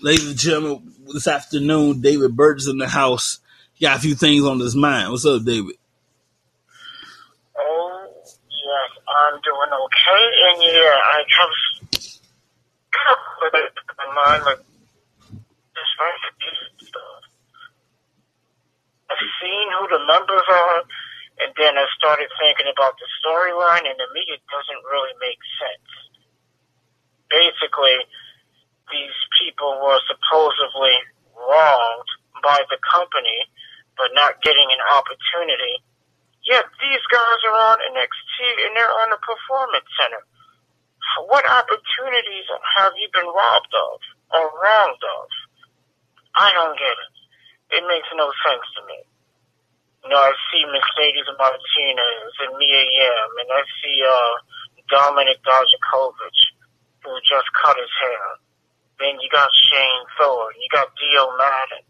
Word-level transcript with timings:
Ladies 0.00 0.30
and 0.30 0.38
gentlemen, 0.38 0.94
this 1.12 1.26
afternoon, 1.26 2.00
David 2.00 2.30
is 2.38 2.68
in 2.68 2.78
the 2.78 2.86
house. 2.86 3.40
He 3.74 3.84
got 3.84 3.98
a 3.98 4.00
few 4.00 4.14
things 4.14 4.44
on 4.44 4.60
his 4.60 4.76
mind. 4.76 5.10
What's 5.10 5.26
up, 5.26 5.42
David? 5.42 5.74
Oh, 7.58 8.06
yes, 8.14 8.90
I'm 9.10 9.40
doing 9.42 9.74
okay. 9.74 10.24
And 10.46 10.62
yeah, 10.62 10.94
I 11.02 11.18
have 11.34 11.50
in 14.06 14.14
mind 14.14 14.44
like. 14.44 14.62
I've 19.10 19.18
seen 19.42 19.66
who 19.80 19.98
the 19.98 20.06
numbers 20.06 20.46
are, 20.46 20.78
and 21.42 21.50
then 21.58 21.74
I 21.74 21.86
started 21.98 22.30
thinking 22.38 22.70
about 22.70 22.94
the 23.02 23.08
storyline, 23.18 23.82
and 23.82 23.98
to 23.98 24.06
me, 24.14 24.22
it 24.30 24.46
doesn't 24.46 24.82
really 24.86 25.14
make 25.18 25.42
sense. 25.58 25.90
Basically, 27.30 27.98
these 28.90 29.16
people 29.40 29.80
were 29.82 30.00
supposedly 30.08 30.96
wronged 31.36 32.10
by 32.42 32.60
the 32.70 32.78
company, 32.84 33.46
but 33.96 34.14
not 34.14 34.42
getting 34.42 34.68
an 34.70 34.82
opportunity. 34.94 35.82
Yet 36.44 36.64
these 36.80 37.04
guys 37.12 37.40
are 37.44 37.58
on 37.74 37.78
NXT 37.92 38.36
and 38.66 38.72
they're 38.76 38.98
on 39.04 39.12
a 39.12 39.20
performance 39.20 39.88
center. 40.00 40.22
What 41.28 41.44
opportunities 41.44 42.46
have 42.76 42.92
you 42.96 43.08
been 43.12 43.26
robbed 43.26 43.74
of 43.74 43.98
or 44.32 44.44
wronged 44.56 45.02
of? 45.02 45.28
I 46.36 46.52
don't 46.52 46.78
get 46.78 46.96
it. 46.96 47.14
It 47.80 47.84
makes 47.84 48.08
no 48.14 48.30
sense 48.46 48.64
to 48.78 48.82
me. 48.86 48.98
You 50.04 50.10
know, 50.14 50.20
I 50.22 50.32
see 50.48 50.64
Mercedes 50.64 51.28
Martinez 51.36 52.32
and 52.46 52.56
Mia 52.56 52.82
Yim, 52.86 53.30
and 53.44 53.50
I 53.50 53.62
see 53.82 53.98
uh, 54.06 54.34
Dominik 54.88 55.42
Dijakovic, 55.44 56.38
who 57.04 57.12
just 57.28 57.48
cut 57.60 57.76
his 57.76 57.92
hair. 58.00 58.47
Then 58.98 59.14
you 59.22 59.30
got 59.30 59.48
Shane 59.70 60.06
Thorne. 60.18 60.58
You 60.58 60.68
got 60.74 60.90
Dio 60.98 61.30
Maddin. 61.38 61.86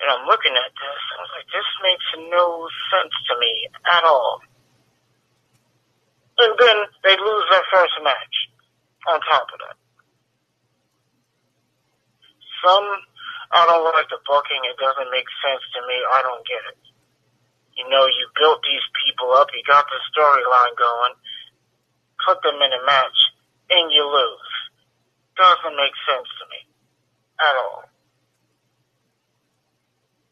And 0.00 0.08
I'm 0.10 0.26
looking 0.26 0.52
at 0.52 0.72
this, 0.74 1.02
I 1.14 1.22
was 1.22 1.32
like, 1.38 1.48
this 1.54 1.70
makes 1.84 2.08
no 2.32 2.66
sense 2.90 3.14
to 3.30 3.34
me 3.38 3.52
at 3.88 4.04
all. 4.04 4.40
And 6.40 6.52
then 6.58 6.76
they 7.06 7.14
lose 7.14 7.46
their 7.52 7.62
first 7.70 7.94
match 8.02 8.36
on 9.06 9.20
top 9.22 9.46
of 9.54 9.58
that. 9.62 9.78
Some, 12.64 12.88
I 13.54 13.68
don't 13.70 13.86
like 13.86 14.08
the 14.10 14.18
booking. 14.26 14.64
It 14.66 14.80
doesn't 14.80 15.12
make 15.14 15.28
sense 15.44 15.62
to 15.78 15.80
me. 15.86 15.96
I 16.00 16.20
don't 16.26 16.42
get 16.48 16.64
it. 16.74 16.80
You 17.78 17.86
know, 17.92 18.08
you 18.08 18.24
built 18.34 18.64
these 18.66 18.86
people 19.06 19.30
up. 19.36 19.52
You 19.54 19.62
got 19.68 19.86
the 19.86 20.00
storyline 20.10 20.74
going. 20.74 21.14
Put 22.24 22.40
them 22.42 22.56
in 22.62 22.72
a 22.72 22.82
match, 22.86 23.18
and 23.68 23.92
you 23.92 24.02
lose 24.04 24.53
doesn't 25.36 25.76
make 25.76 25.94
sense 26.06 26.28
to 26.40 26.44
me 26.50 26.60
at 27.40 27.54
all. 27.54 27.84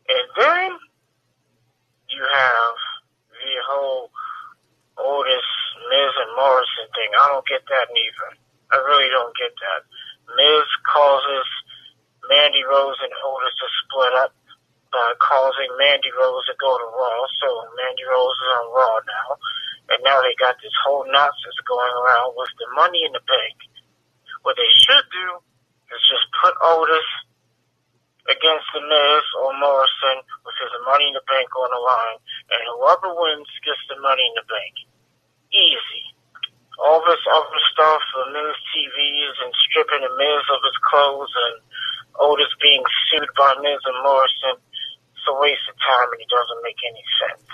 And 0.09 0.27
then 0.37 0.71
you 2.11 2.23
have 2.23 2.77
the 3.33 3.55
whole 3.67 4.11
Otis, 4.99 5.49
Miz, 5.89 6.13
and 6.21 6.33
Morrison 6.37 6.87
thing. 6.93 7.11
I 7.17 7.27
don't 7.33 7.47
get 7.49 7.65
that 7.67 7.89
neither. 7.91 8.29
I 8.71 8.77
really 8.85 9.09
don't 9.11 9.35
get 9.35 9.53
that. 9.57 9.81
Miz 10.37 10.69
causes 10.87 11.49
Mandy 12.29 12.63
Rose 12.63 13.01
and 13.03 13.15
Otis 13.25 13.57
to 13.59 13.69
split 13.83 14.15
up 14.21 14.33
by 14.93 15.17
causing 15.19 15.73
Mandy 15.81 16.13
Rose 16.13 16.45
to 16.53 16.57
go 16.61 16.77
to 16.77 16.89
Raw. 16.93 17.21
So 17.41 17.49
Mandy 17.81 18.05
Rose 18.05 18.37
is 18.37 18.51
on 18.61 18.67
Raw 18.77 18.97
now. 19.03 19.29
And 19.91 19.99
now 20.05 20.21
they 20.23 20.37
got 20.39 20.61
this 20.63 20.77
whole 20.85 21.05
nonsense 21.09 21.59
going 21.67 21.95
around 22.05 22.37
with 22.37 22.53
the 22.61 22.69
money 22.77 23.03
in 23.03 23.13
the 23.17 23.25
bank 23.25 23.57
what 24.43 24.59
they 24.59 24.71
should 24.87 25.07
do 25.11 25.29
is 25.95 26.03
just 26.07 26.27
put 26.43 26.55
Otis 26.59 27.09
against 28.31 28.67
the 28.71 28.83
Miz 28.83 29.25
or 29.43 29.51
Morrison 29.59 30.23
with 30.47 30.57
his 30.63 30.73
money 30.87 31.11
in 31.11 31.15
the 31.19 31.27
bank 31.27 31.51
on 31.59 31.71
the 31.75 31.83
line, 31.83 32.19
and 32.55 32.61
whoever 32.75 33.11
wins 33.11 33.51
gets 33.67 33.83
the 33.91 33.99
money 33.99 34.23
in 34.23 34.35
the 34.39 34.47
bank. 34.47 34.75
Easy. 35.51 36.05
All 36.79 37.03
this 37.03 37.23
other 37.31 37.61
stuff, 37.75 38.03
the 38.15 38.31
Miz 38.31 38.57
TVs 38.71 39.37
and 39.43 39.53
stripping 39.69 40.03
the 40.07 40.15
Miz 40.15 40.45
of 40.51 40.61
his 40.63 40.79
clothes 40.87 41.35
and 41.35 41.57
Otis 42.19 42.53
being 42.63 42.83
sued 43.11 43.31
by 43.35 43.55
Miz 43.59 43.83
and 43.83 44.01
Morrison, 44.03 44.59
it's 44.59 45.27
a 45.29 45.35
waste 45.39 45.67
of 45.71 45.77
time 45.79 46.11
and 46.11 46.21
it 46.23 46.31
doesn't 46.31 46.63
make 46.67 46.79
any 46.83 47.05
sense. 47.23 47.51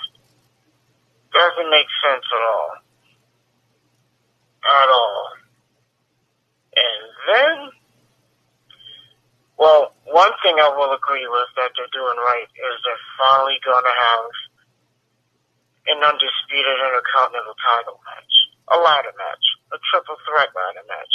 Doesn't 1.33 1.71
make 1.71 1.89
sense 2.01 2.25
at 2.25 2.45
all. 2.45 2.73
At 4.65 4.89
all. 4.89 5.48
And 6.79 7.03
then, 7.27 7.57
well, 9.59 9.99
one 10.07 10.31
thing 10.47 10.63
I 10.63 10.71
will 10.71 10.95
agree 10.95 11.27
with 11.27 11.51
that 11.59 11.75
they're 11.75 11.91
doing 11.91 12.19
right 12.23 12.47
is 12.47 12.75
they're 12.87 13.07
finally 13.19 13.59
going 13.67 13.83
to 13.83 13.97
have 13.99 14.27
an 15.91 15.99
undisputed 16.07 16.77
intercontinental 16.87 17.59
title 17.59 17.99
match, 18.07 18.35
a 18.71 18.79
ladder 18.79 19.15
match, 19.19 19.45
a 19.75 19.79
triple 19.91 20.17
threat 20.23 20.55
ladder 20.55 20.87
match. 20.87 21.15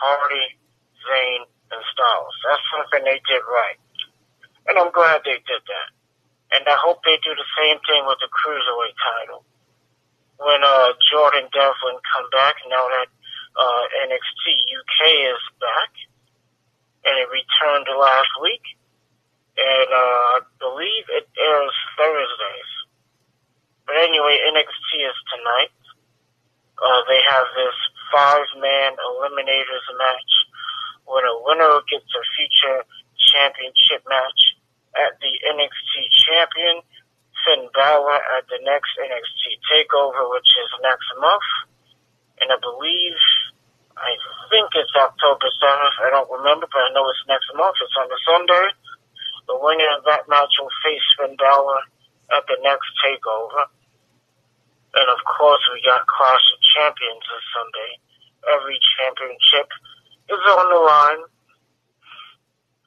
Hardy, 0.00 0.56
Zayn, 1.04 1.44
and 1.44 1.82
Styles. 1.92 2.36
That's 2.48 2.64
something 2.72 3.04
they 3.04 3.20
did 3.28 3.44
right. 3.44 3.76
And 4.68 4.80
I'm 4.80 4.92
glad 4.92 5.20
they 5.28 5.36
did 5.44 5.60
that. 5.60 5.88
And 6.56 6.64
I 6.66 6.76
hope 6.80 7.04
they 7.04 7.20
do 7.20 7.36
the 7.36 7.50
same 7.60 7.78
thing 7.84 8.08
with 8.08 8.18
the 8.18 8.32
Cruiserweight 8.32 8.96
title. 8.96 9.44
When 10.40 10.64
uh, 10.64 10.96
Jordan 11.12 11.52
Devlin 11.52 12.00
come 12.00 12.26
back, 12.32 12.56
now 12.72 12.88
that 12.88 13.12
uh, 13.56 13.84
NXT 14.06 14.44
UK 14.70 14.98
is 15.34 15.42
back, 15.58 15.92
and 17.04 17.14
it 17.18 17.28
returned 17.30 17.88
last 17.98 18.32
week, 18.42 18.62
and 19.58 19.88
uh, 19.90 20.26
I 20.36 20.38
believe 20.58 21.04
it 21.10 21.26
airs 21.34 21.76
Thursdays. 21.98 22.72
But 23.86 23.96
anyway, 24.06 24.38
NXT 24.54 24.90
is 25.02 25.18
tonight. 25.34 25.74
Uh, 26.78 27.00
they 27.10 27.20
have 27.28 27.46
this 27.58 27.76
five-man 28.14 28.96
eliminators 28.96 29.86
match, 29.98 30.32
where 31.04 31.26
the 31.26 31.36
winner 31.42 31.82
gets 31.90 32.08
a 32.14 32.24
future 32.38 32.86
championship 33.34 34.06
match 34.08 34.40
at 34.96 35.18
the 35.20 35.32
NXT 35.54 35.94
champion 36.26 36.82
Finn 37.44 37.68
Balor 37.72 38.20
at 38.36 38.44
the 38.48 38.60
next 38.62 38.94
NXT 39.00 39.60
Takeover, 39.70 40.28
which 40.32 40.50
is 40.60 40.70
next 40.82 41.08
month 41.18 41.69
and 42.40 42.48
I 42.48 42.58
believe, 42.60 43.20
I 43.96 44.16
think 44.48 44.72
it's 44.74 44.96
October 44.96 45.48
7th. 45.60 45.96
I 46.00 46.10
don't 46.10 46.30
remember, 46.32 46.66
but 46.66 46.80
I 46.80 46.90
know 46.96 47.04
it's 47.12 47.24
next 47.28 47.52
month. 47.52 47.76
It's 47.84 47.96
on 48.00 48.08
a 48.08 48.20
Sunday. 48.24 48.66
The 49.48 49.58
winner 49.60 49.90
of 49.98 50.04
that 50.08 50.28
match 50.28 50.54
will 50.60 50.72
face 50.80 51.04
Balor 51.20 51.82
at 52.32 52.44
the 52.48 52.58
next 52.62 52.88
takeover. 53.04 53.68
And 54.94 55.08
of 55.10 55.20
course, 55.22 55.62
we 55.74 55.82
got 55.84 56.06
Clash 56.06 56.46
of 56.54 56.60
Champions 56.74 57.22
this 57.22 57.46
Sunday. 57.54 57.90
Every 58.56 58.78
championship 58.96 59.68
is 60.32 60.42
on 60.54 60.66
the 60.70 60.80
line. 60.80 61.22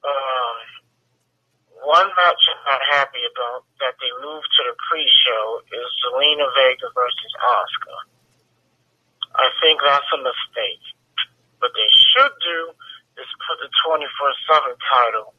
Um, 0.04 0.58
one 1.84 2.10
match 2.16 2.42
I'm 2.48 2.64
not 2.64 2.84
happy 2.92 3.24
about 3.28 3.68
that 3.80 3.96
they 4.00 4.12
moved 4.24 4.48
to 4.56 4.62
the 4.72 4.76
pre-show 4.88 5.44
is 5.68 5.88
Zelina 6.00 6.48
Vega 6.56 6.88
versus 6.96 7.34
Asuka. 7.40 8.13
I 9.34 9.50
think 9.62 9.82
that's 9.82 10.10
a 10.14 10.22
mistake. 10.22 10.84
What 11.58 11.74
they 11.74 11.90
should 12.14 12.34
do 12.38 12.60
is 13.18 13.30
put 13.50 13.58
the 13.62 13.70
24-7 13.82 14.78
title 14.78 15.34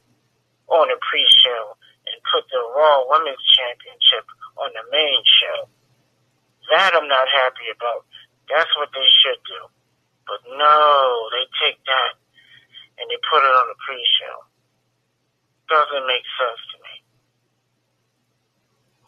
on 0.66 0.91
a 0.91 0.99
pre-show 0.99 1.78
and 2.10 2.16
put 2.27 2.43
the 2.50 2.59
Raw 2.75 3.06
Women's 3.06 3.44
Championship 3.55 4.27
on 4.59 4.75
the 4.75 4.84
main 4.91 5.22
show. 5.22 5.71
That 6.75 6.97
I'm 6.97 7.06
not 7.06 7.28
happy 7.28 7.71
about. 7.71 8.09
That's 8.50 8.72
what 8.81 8.91
they 8.91 9.09
should 9.22 9.41
do. 9.47 9.60
But 10.26 10.41
no, 10.49 11.28
they 11.31 11.44
take 11.62 11.78
that 11.84 12.19
and 12.99 13.06
they 13.06 13.21
put 13.31 13.44
it 13.44 13.55
on 13.55 13.66
the 13.71 13.78
pre-show. 13.84 14.37
Doesn't 15.70 16.06
make 16.08 16.25
sense 16.35 16.61
to 16.73 16.76
me. 16.82 16.94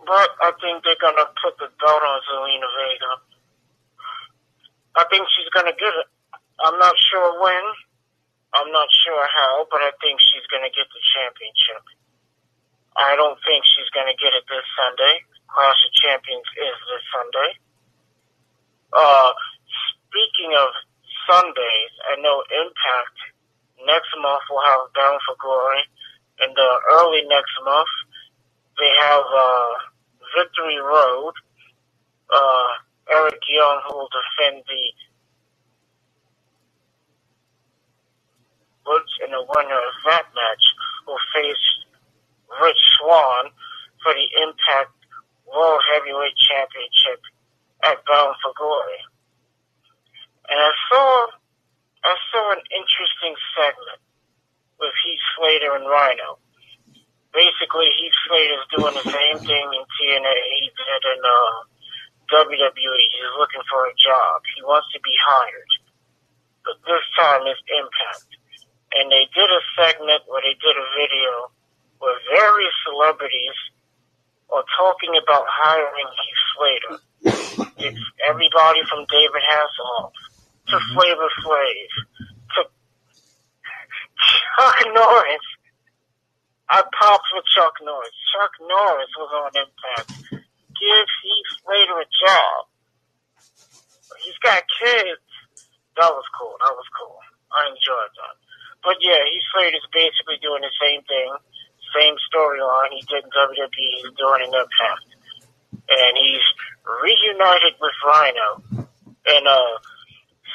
But 0.06 0.30
I 0.38 0.54
think 0.62 0.84
they're 0.84 1.00
gonna 1.02 1.26
put 1.42 1.58
the 1.58 1.72
belt 1.80 2.02
on 2.06 2.18
Zelina 2.30 2.68
Vega 2.70 3.25
I 4.96 5.04
think 5.12 5.28
she's 5.36 5.52
going 5.52 5.68
to 5.68 5.76
get 5.76 5.92
it. 5.92 6.08
I'm 6.64 6.78
not 6.80 6.96
sure 7.12 7.36
when. 7.44 7.64
I'm 8.56 8.72
not 8.72 8.88
sure 8.88 9.24
how, 9.28 9.68
but 9.68 9.84
I 9.84 9.92
think 10.00 10.16
she's 10.24 10.46
going 10.48 10.64
to 10.64 10.72
get 10.72 10.88
the 10.88 11.02
championship. 11.12 11.84
I 12.96 13.12
don't 13.12 13.36
think 13.44 13.60
she's 13.68 13.92
going 13.92 14.08
to 14.08 14.16
get 14.16 14.32
it 14.32 14.48
this 14.48 14.64
Sunday. 14.72 15.20
Clash 15.52 15.76
of 15.84 15.92
Champions 16.00 16.48
is 16.56 16.76
this 16.88 17.04
Sunday. 17.12 17.50
Uh, 18.96 19.32
speaking 20.08 20.56
of 20.56 20.72
Sundays, 21.28 21.92
I 22.08 22.16
know 22.24 22.40
Impact 22.48 23.16
next 23.84 24.08
month 24.16 24.48
will 24.48 24.64
have 24.64 24.88
Bound 24.96 25.20
for 25.28 25.36
Glory. 25.36 25.84
In 26.40 26.48
the 26.56 26.70
early 26.96 27.28
next 27.28 27.52
month, 27.60 27.92
they 28.80 28.92
have 29.04 29.24
uh, 29.28 29.72
Victory 30.32 30.80
Road. 30.80 31.36
Uh, 32.32 32.68
Eric 33.10 33.40
Young, 33.48 33.80
who 33.88 33.96
will 33.98 34.10
defend 34.12 34.64
the 34.66 34.84
Woods 38.86 39.12
in 39.24 39.30
the 39.32 39.42
winner 39.42 39.80
of 39.82 39.96
that 40.06 40.26
match 40.34 40.64
will 41.06 41.20
face 41.34 41.66
Rich 42.62 42.82
Swann 42.98 43.50
for 44.02 44.14
the 44.14 44.28
Impact 44.42 44.94
World 45.46 45.82
Heavyweight 45.92 46.36
Championship 46.48 47.20
at 47.84 48.00
Bound 48.06 48.36
for 48.42 48.52
Glory. 48.56 49.02
And 50.50 50.58
I 50.60 50.72
saw, 50.90 51.08
I 52.04 52.14
saw 52.32 52.44
an 52.54 52.62
interesting 52.70 53.34
segment 53.58 54.00
with 54.80 54.94
Heath 55.04 55.24
Slater 55.36 55.74
and 55.76 55.86
Rhino. 55.88 56.38
Basically, 57.34 57.88
Heath 58.00 58.18
Slater's 58.28 58.66
doing 58.76 58.94
the 58.96 59.08
same 59.10 59.38
thing 59.44 59.66
in 59.74 59.84
TNA 59.84 60.36
he 60.60 60.68
did 60.72 61.02
in 61.14 61.20
uh, 61.24 61.54
WWE. 62.30 63.02
He's 63.12 63.34
looking 63.38 63.64
for 63.70 63.86
a 63.86 63.94
job. 63.94 64.42
He 64.56 64.62
wants 64.62 64.88
to 64.92 65.00
be 65.00 65.14
hired. 65.18 65.72
But 66.64 66.82
this 66.82 67.04
time 67.18 67.46
it's 67.46 67.62
Impact. 67.70 68.30
And 68.96 69.12
they 69.12 69.28
did 69.34 69.50
a 69.50 69.62
segment 69.78 70.24
where 70.26 70.42
they 70.42 70.56
did 70.58 70.74
a 70.74 70.86
video 70.96 71.50
where 71.98 72.16
various 72.32 72.74
celebrities 72.86 73.56
are 74.50 74.64
talking 74.78 75.14
about 75.20 75.44
hiring 75.46 76.10
Heath 76.10 76.42
Slater. 76.54 76.94
It's 77.78 78.00
everybody 78.26 78.80
from 78.88 79.04
David 79.10 79.42
Hasselhoff 79.42 80.12
to 80.68 80.76
mm-hmm. 80.76 80.94
Flavor 80.94 81.30
Flav 81.44 81.88
to 82.54 82.60
Chuck 84.56 84.76
Norris. 84.94 85.46
I 86.68 86.82
popped 86.98 87.28
with 87.34 87.44
Chuck 87.54 87.74
Norris. 87.82 88.16
Chuck 88.34 88.50
Norris 88.60 89.10
was 89.18 89.30
on 89.34 89.50
Impact. 89.54 90.45
Give 90.80 91.08
Heath 91.22 91.50
Slater 91.62 91.98
a 92.00 92.08
job. 92.08 92.58
He's 94.22 94.38
got 94.42 94.62
kids. 94.80 95.22
That 95.96 96.12
was 96.12 96.26
cool. 96.36 96.54
That 96.60 96.74
was 96.76 96.88
cool. 96.92 97.18
I 97.52 97.68
enjoyed 97.72 98.12
that. 98.20 98.36
But 98.84 98.96
yeah, 99.00 99.18
Heath 99.18 99.46
Slater's 99.52 99.88
basically 99.90 100.38
doing 100.42 100.62
the 100.62 100.74
same 100.78 101.02
thing, 101.08 101.30
same 101.96 102.14
storyline 102.28 102.92
he 102.92 103.02
did 103.08 103.24
in 103.24 103.30
WWE. 103.32 103.70
He's 103.72 104.14
doing 104.14 104.44
in 104.44 104.52
Impact, 104.52 105.08
and 105.88 106.12
he's 106.14 106.46
reunited 106.84 107.74
with 107.80 107.96
Rhino. 108.04 108.48
And 109.26 109.44
uh, 109.48 109.74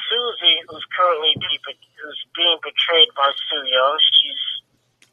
Susie, 0.08 0.60
who's 0.68 0.86
currently 0.96 1.36
be, 1.36 1.60
who's 1.66 2.22
being 2.36 2.58
portrayed 2.62 3.10
by 3.16 3.28
Su 3.50 3.58
Yung, 3.58 3.98
she's 4.00 4.42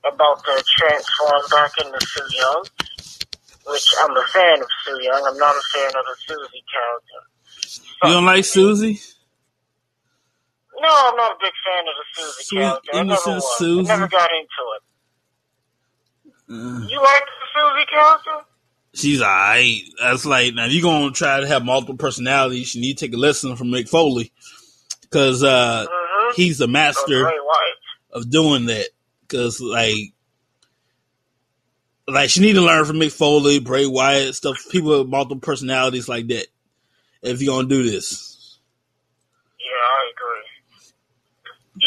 about 0.06 0.44
to 0.45 0.63
transform 0.77 1.41
back 1.51 1.71
into 1.83 2.00
Su 2.06 2.23
Yung, 2.39 2.63
which 3.67 3.85
I'm 4.01 4.15
a 4.15 4.23
fan 4.27 4.61
of 4.61 4.67
Su 4.85 4.97
Yung. 5.01 5.23
I'm 5.27 5.38
not 5.38 5.56
a 5.56 5.61
fan 5.77 5.88
of 5.89 6.06
the 6.06 6.15
Susie 6.27 6.63
character. 6.73 7.19
You 8.03 8.09
don't 8.13 8.25
like 8.25 8.45
Susie? 8.45 9.00
No, 10.81 10.88
I'm 10.89 11.15
not 11.17 11.31
a 11.33 11.35
big 11.41 11.51
fan 11.65 11.83
of 11.88 11.94
the 11.97 12.21
Susie 12.21 12.44
Sweet, 12.44 12.59
character. 12.61 12.89
I 12.94 13.03
never 13.03 13.35
was. 13.35 13.57
Susie. 13.57 13.91
I 13.91 13.95
never 13.95 14.07
got 14.07 14.29
into 14.31 14.63
it. 14.75 14.83
Uh, 16.51 16.88
You 16.89 17.01
like 17.01 17.23
the 17.25 17.47
Susie 17.56 17.85
character? 17.91 18.45
she's 18.95 19.21
alright. 19.21 19.81
That's 20.01 20.25
like 20.25 20.53
now 20.56 20.65
you're 20.65 20.81
gonna 20.81 21.11
try 21.11 21.39
to 21.41 21.47
have 21.47 21.63
multiple 21.63 21.95
personalities, 21.97 22.73
you 22.75 22.81
need 22.81 22.97
to 22.97 23.06
take 23.06 23.13
a 23.13 23.17
lesson 23.19 23.56
from 23.56 23.67
Mick 23.67 23.88
Foley 23.89 24.31
because 25.01 25.44
uh, 25.44 25.85
Mm-hmm. 25.88 26.41
he's 26.41 26.57
the 26.57 26.67
master 26.67 27.31
of 28.11 28.29
doing 28.29 28.65
that. 28.67 28.88
Because 29.21 29.59
like, 29.61 30.13
like 32.13 32.29
she 32.29 32.41
need 32.41 32.53
to 32.53 32.61
learn 32.61 32.85
from 32.85 32.97
Mick 32.97 33.11
Foley, 33.11 33.59
Bray 33.59 33.85
Wyatt, 33.85 34.35
stuff. 34.35 34.57
People 34.71 35.00
with 35.00 35.09
multiple 35.09 35.39
personalities 35.39 36.09
like 36.09 36.27
that. 36.27 36.47
If 37.21 37.41
you're 37.41 37.56
gonna 37.56 37.67
do 37.67 37.83
this, 37.83 38.59
Yeah, 39.59 39.67
I 39.67 40.11
agree. 40.11 40.47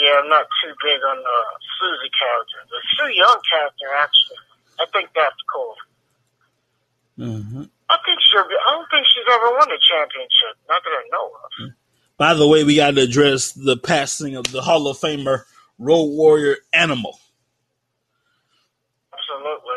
Yeah, 0.02 0.20
I'm 0.22 0.28
not 0.28 0.46
too 0.62 0.72
big 0.82 1.00
on 1.02 1.16
the 1.18 1.38
Susie 1.80 2.12
character. 2.18 2.58
The 2.70 2.80
Su 2.96 3.04
Yung 3.16 3.40
character, 3.50 3.86
actually, 3.98 4.38
I 4.80 4.86
think 4.92 5.10
that's 5.14 5.42
cool. 5.52 5.76
Mhm. 7.18 7.70
I 7.90 7.98
think 8.06 8.18
she'll 8.30 8.48
be, 8.48 8.54
I 8.54 8.70
don't 8.72 8.88
think 8.90 9.06
she's 9.08 9.24
ever 9.30 9.50
won 9.52 9.70
a 9.70 9.78
championship. 9.80 10.56
Not 10.68 10.82
that 10.84 10.90
I 10.90 11.08
know 11.12 11.32
of. 11.44 11.72
By 12.16 12.34
the 12.34 12.48
way, 12.48 12.64
we 12.64 12.76
got 12.76 12.94
to 12.94 13.02
address 13.02 13.52
the 13.52 13.76
passing 13.76 14.36
of 14.36 14.44
the 14.52 14.62
Hall 14.62 14.86
of 14.88 14.98
Famer 14.98 15.44
Road 15.78 16.04
Warrior 16.04 16.56
Animal. 16.72 17.18
Absolutely. 19.12 19.71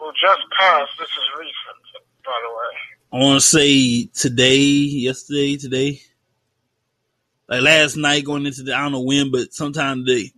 Who 0.00 0.10
just 0.12 0.40
passed. 0.58 0.92
This 0.98 1.08
is 1.08 1.24
recent, 1.38 2.04
by 2.24 2.32
the 2.42 2.48
way. 2.48 2.74
I 3.12 3.16
want 3.22 3.40
to 3.40 3.46
say 3.46 4.06
today, 4.06 4.56
yesterday, 4.56 5.56
today, 5.58 6.00
like 7.48 7.60
last 7.60 7.96
night, 7.96 8.24
going 8.24 8.46
into 8.46 8.62
the 8.62 8.74
I 8.74 8.80
don't 8.80 8.92
know 8.92 9.02
when, 9.02 9.30
but 9.30 9.52
sometime 9.52 10.06
today. 10.06 10.32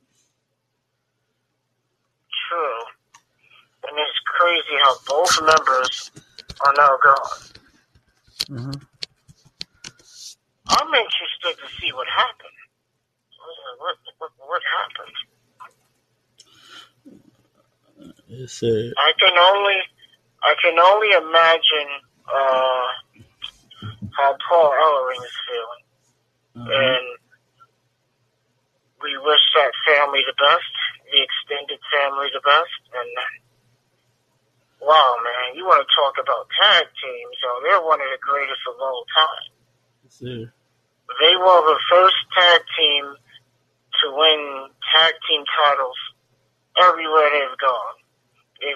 True. 2.48 2.80
And 3.88 3.98
it's 3.98 4.20
crazy 4.26 4.76
how 4.82 4.96
both 5.06 5.40
members 5.42 6.10
are 6.64 6.74
now 6.76 6.98
gone. 7.04 7.38
Uh-huh. 8.58 8.72
I'm 10.68 10.88
interested 10.88 11.62
to 11.62 11.80
see 11.80 11.92
what 11.92 12.08
happened. 12.08 12.58
What, 13.78 13.96
what, 14.18 14.30
what 14.38 14.62
happened? 14.80 15.16
Yes. 18.32 18.62
I 18.64 19.12
can 19.20 19.36
only, 19.36 19.76
I 20.42 20.54
can 20.56 20.78
only 20.80 21.12
imagine 21.12 21.90
uh, 22.24 22.86
how 24.16 24.36
Paul 24.48 24.72
Ellering 24.72 25.20
is 25.20 25.36
feeling, 25.44 25.84
Uh-huh. 26.56 26.72
and 26.72 27.06
we 29.04 29.12
wish 29.20 29.44
that 29.56 29.72
family 29.84 30.24
the 30.24 30.36
best, 30.40 30.72
the 31.12 31.20
extended 31.20 31.80
family 31.92 32.28
the 32.32 32.40
best, 32.40 32.80
and 32.96 33.10
wow, 34.80 35.16
man, 35.20 35.54
you 35.54 35.64
want 35.68 35.84
to 35.84 35.90
talk 35.92 36.16
about 36.16 36.48
tag 36.56 36.88
teams? 37.04 37.36
So 37.42 37.48
they're 37.62 37.84
one 37.84 38.00
of 38.00 38.08
the 38.08 38.22
greatest 38.24 38.64
of 38.64 38.80
all 38.80 39.04
time. 39.12 39.48
Yes, 40.04 40.14
sir. 40.16 40.52
They 41.20 41.36
were 41.36 41.62
the 41.68 41.80
first 41.92 42.16
tag 42.32 42.62
team 42.78 43.04
to 44.00 44.04
win 44.16 44.72
tag 44.96 45.14
team 45.28 45.44
titles 45.52 46.00
everywhere 46.80 47.28
they've 47.28 47.58
gone. 47.60 47.96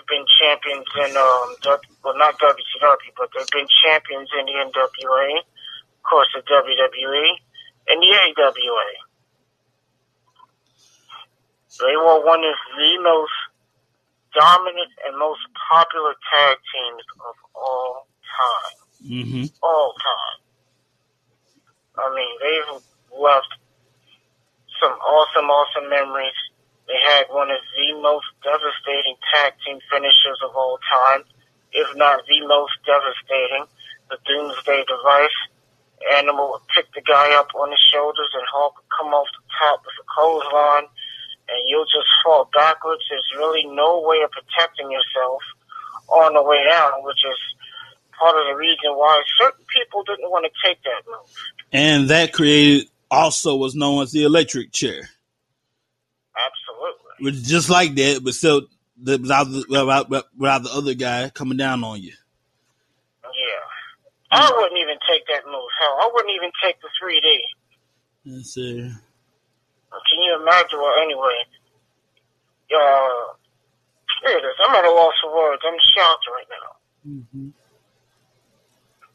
They've 0.08 0.19
been 0.19 0.26
champions 0.41 0.87
in, 1.03 1.17
um, 1.17 1.56
W- 1.62 1.82
well, 2.05 2.17
not 2.17 2.38
WCW, 2.38 3.11
but 3.17 3.31
they've 3.37 3.50
been 3.50 3.67
champions 3.85 4.29
in 4.38 4.47
the 4.47 4.53
NWA, 4.53 5.38
of 5.38 6.03
course, 6.08 6.29
the 6.35 6.43
WWE, 6.43 7.31
and 7.88 8.03
the 8.03 8.14
AWA. 8.14 8.88
They 11.79 11.97
were 11.97 12.25
one 12.25 12.41
of 12.44 12.55
the 12.76 12.99
most 13.03 13.33
dominant 14.35 14.92
and 15.07 15.19
most 15.19 15.40
popular 15.71 16.14
tag 16.33 16.57
teams 16.73 17.02
of 17.28 17.35
all 17.54 18.07
time 18.37 18.76
Mm-hmm. 19.07 19.45
all 19.62 19.92
time. 19.92 20.40
I 21.99 22.14
mean, 22.14 22.35
they've 22.40 22.83
left 23.21 23.52
some 24.80 24.92
awesome, 24.92 25.50
awesome 25.50 25.88
memories. 25.90 26.33
They 26.87 26.99
had 27.02 27.26
one 27.31 27.50
of 27.50 27.59
the 27.75 28.00
most 28.00 28.26
devastating 28.43 29.16
tag 29.35 29.55
team 29.66 29.78
finishes 29.90 30.38
of 30.45 30.55
all 30.55 30.78
time, 30.87 31.23
if 31.73 31.88
not 31.97 32.23
the 32.26 32.47
most 32.47 32.78
devastating. 32.87 33.66
The 34.09 34.19
Doomsday 34.25 34.85
Device. 34.87 35.38
Animal 36.12 36.52
would 36.52 36.69
pick 36.69 36.93
the 36.95 37.00
guy 37.00 37.35
up 37.35 37.49
on 37.57 37.71
his 37.71 37.81
shoulders 37.90 38.31
and 38.35 38.45
Hawk 38.52 38.76
would 38.76 38.90
come 38.95 39.14
off 39.14 39.26
the 39.33 39.43
top 39.59 39.81
with 39.81 39.97
a 39.99 40.07
clothesline 40.07 40.87
and 41.49 41.61
you'll 41.66 41.87
just 41.87 42.07
fall 42.23 42.49
backwards. 42.52 43.02
There's 43.09 43.33
really 43.37 43.64
no 43.66 44.02
way 44.07 44.23
of 44.23 44.31
protecting 44.31 44.90
yourself 44.93 45.43
on 46.09 46.35
the 46.35 46.43
way 46.43 46.62
down, 46.69 47.02
which 47.02 47.25
is 47.25 47.38
part 48.19 48.37
of 48.37 48.47
the 48.47 48.57
reason 48.57 48.95
why 48.95 49.23
certain 49.38 49.64
people 49.73 50.02
didn't 50.05 50.31
want 50.31 50.47
to 50.47 50.69
take 50.69 50.83
that 50.85 51.02
move. 51.07 51.31
And 51.73 52.09
that 52.09 52.33
created 52.33 52.88
also 53.11 53.57
was 53.57 53.75
known 53.75 54.02
as 54.02 54.12
the 54.12 54.25
electric 54.25 54.73
chair, 54.73 55.09
Absolutely. 57.18 57.42
just 57.42 57.70
like 57.70 57.94
that, 57.94 58.20
but 58.23 58.35
still 58.35 58.62
the, 59.00 59.18
without, 59.18 59.44
the, 59.44 59.64
without, 59.68 60.11
without 60.37 60.62
the 60.62 60.70
other 60.73 60.94
guy 60.94 61.30
coming 61.30 61.56
down 61.56 61.85
on 61.85 62.02
you. 62.02 62.12
Yeah. 63.25 64.38
I 64.38 64.52
wouldn't 64.54 64.80
even 64.80 64.96
take 65.08 65.26
that 65.28 65.44
move. 65.46 65.68
Hell, 65.80 65.96
I 66.00 66.11
wouldn't 66.12 66.35
even 66.35 66.50
take 66.62 66.76
the 66.80 66.88
3D. 67.02 67.38
Yes, 68.25 68.46
sir. 68.50 68.92
Can 70.11 70.20
you 70.20 70.37
imagine? 70.40 70.78
Well, 70.78 70.92
anyway, 71.00 71.46
uh, 72.75 73.32
here 74.26 74.37
it 74.38 74.44
is. 74.44 74.56
I'm 74.66 74.75
at 74.75 74.85
a 74.85 74.90
loss 74.90 75.14
for 75.23 75.35
words. 75.35 75.62
I'm 75.64 75.78
shocked 75.94 76.26
right 76.35 76.50
now. 76.50 76.68
Mm-hmm. 77.08 77.49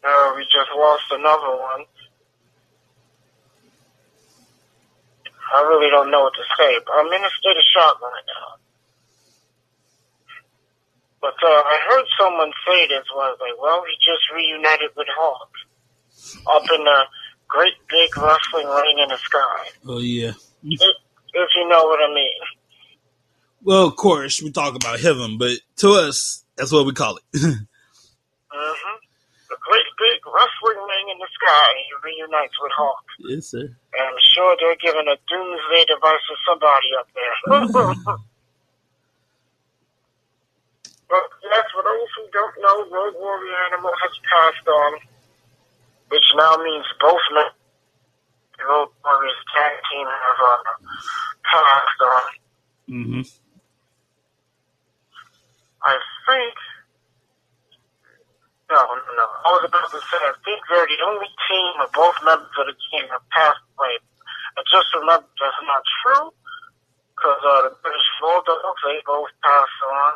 Uh, 0.04 0.34
we 0.36 0.44
just 0.44 0.72
lost 0.76 1.04
another 1.12 1.56
one. 1.58 1.86
I 5.54 5.62
really 5.68 5.90
don't 5.90 6.12
know 6.12 6.22
what 6.22 6.34
to 6.36 6.46
say, 6.58 6.80
but 6.86 6.94
I'm 6.96 7.08
in 7.08 7.24
a 7.24 7.30
state 7.40 7.58
of 7.58 7.64
shock 7.76 8.02
right 8.02 8.24
now. 8.28 8.62
But 11.22 11.38
uh, 11.44 11.62
I 11.62 11.78
heard 11.90 12.06
someone 12.20 12.52
say 12.66 12.88
this 12.88 13.06
was 13.14 13.38
like, 13.40 13.62
well, 13.62 13.84
he 13.86 13.94
just 14.02 14.24
reunited 14.34 14.90
with 14.98 15.08
Hawk 15.12 15.50
up 16.50 16.64
in 16.74 16.84
the 16.84 17.04
great 17.48 17.74
big 17.90 18.18
wrestling 18.18 18.68
ring 18.68 19.00
in 19.04 19.10
the 19.10 19.18
sky. 19.18 19.70
Oh 19.86 20.00
yeah. 20.00 20.34
If, 20.64 20.82
if 20.82 21.50
you 21.56 21.68
know 21.68 21.84
what 21.86 22.00
I 22.00 22.14
mean. 22.14 22.40
Well, 23.64 23.88
of 23.88 23.96
course, 23.96 24.42
we 24.42 24.52
talk 24.52 24.76
about 24.76 25.00
heaven, 25.00 25.38
but 25.38 25.58
to 25.78 25.92
us, 25.92 26.44
that's 26.56 26.72
what 26.72 26.86
we 26.86 26.94
call 26.94 27.18
it. 27.18 27.24
mm-hmm. 27.36 28.96
Great 29.72 29.88
big 29.96 30.20
wrestling 30.28 30.84
ring 30.84 31.16
in 31.16 31.18
the 31.24 31.32
sky. 31.32 31.72
He 31.88 31.96
reunites 32.04 32.60
with 32.60 32.76
Hawk. 32.76 33.08
Yes, 33.24 33.56
sir. 33.56 33.64
And 33.64 34.04
I'm 34.04 34.20
sure 34.36 34.52
they're 34.60 34.76
giving 34.84 35.08
a 35.08 35.16
doomsday 35.32 35.88
device 35.88 36.20
to 36.28 36.36
somebody 36.44 36.92
up 37.00 37.08
there. 37.16 37.36
but 41.08 41.24
yes, 41.40 41.66
for 41.72 41.88
those 41.88 42.12
who 42.20 42.28
don't 42.36 42.56
know, 42.60 42.84
Road 42.92 43.16
Warrior 43.16 43.56
Animal 43.72 43.96
has 43.96 44.12
passed 44.28 44.68
on, 44.68 45.00
which 46.12 46.28
now 46.36 46.60
means 46.60 46.84
both 47.00 47.24
men. 47.32 47.56
The 48.60 48.68
Road 48.68 48.92
Warriors 49.08 49.40
tag 49.56 49.80
team 49.88 50.04
have 50.04 50.40
uh, 50.52 50.68
passed 51.48 52.02
on. 52.12 52.28
Mm-hmm. 52.92 53.24
I 55.80 55.96
think. 56.28 56.60
No, 58.72 58.80
no. 58.88 59.26
I 59.44 59.50
was 59.52 59.68
about 59.68 59.92
to 59.92 60.00
say, 60.00 60.20
I 60.24 60.32
think 60.48 60.64
they're 60.72 60.88
the 60.88 61.04
only 61.04 61.28
team 61.52 61.74
of 61.84 61.92
both 61.92 62.16
members 62.24 62.56
of 62.56 62.72
the 62.72 62.78
team 62.88 63.04
have 63.12 63.28
passed 63.36 63.60
away. 63.76 64.00
I 64.56 64.64
just 64.72 64.88
remember 64.96 65.28
that's 65.36 65.60
not 65.68 65.84
true, 66.00 66.32
because 67.12 67.42
uh, 67.44 67.68
the 67.68 67.76
British 67.84 68.08
Bulldogs, 68.24 68.80
they 68.88 69.04
both 69.04 69.28
passed 69.44 69.82
on. 69.84 70.14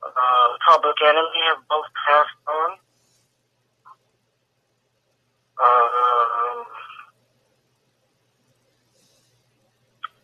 Uh, 0.00 0.48
Public 0.64 0.96
Enemy 1.04 1.40
have 1.52 1.62
both 1.68 1.86
passed 2.08 2.40
on. 2.48 2.70
Um, 5.60 6.64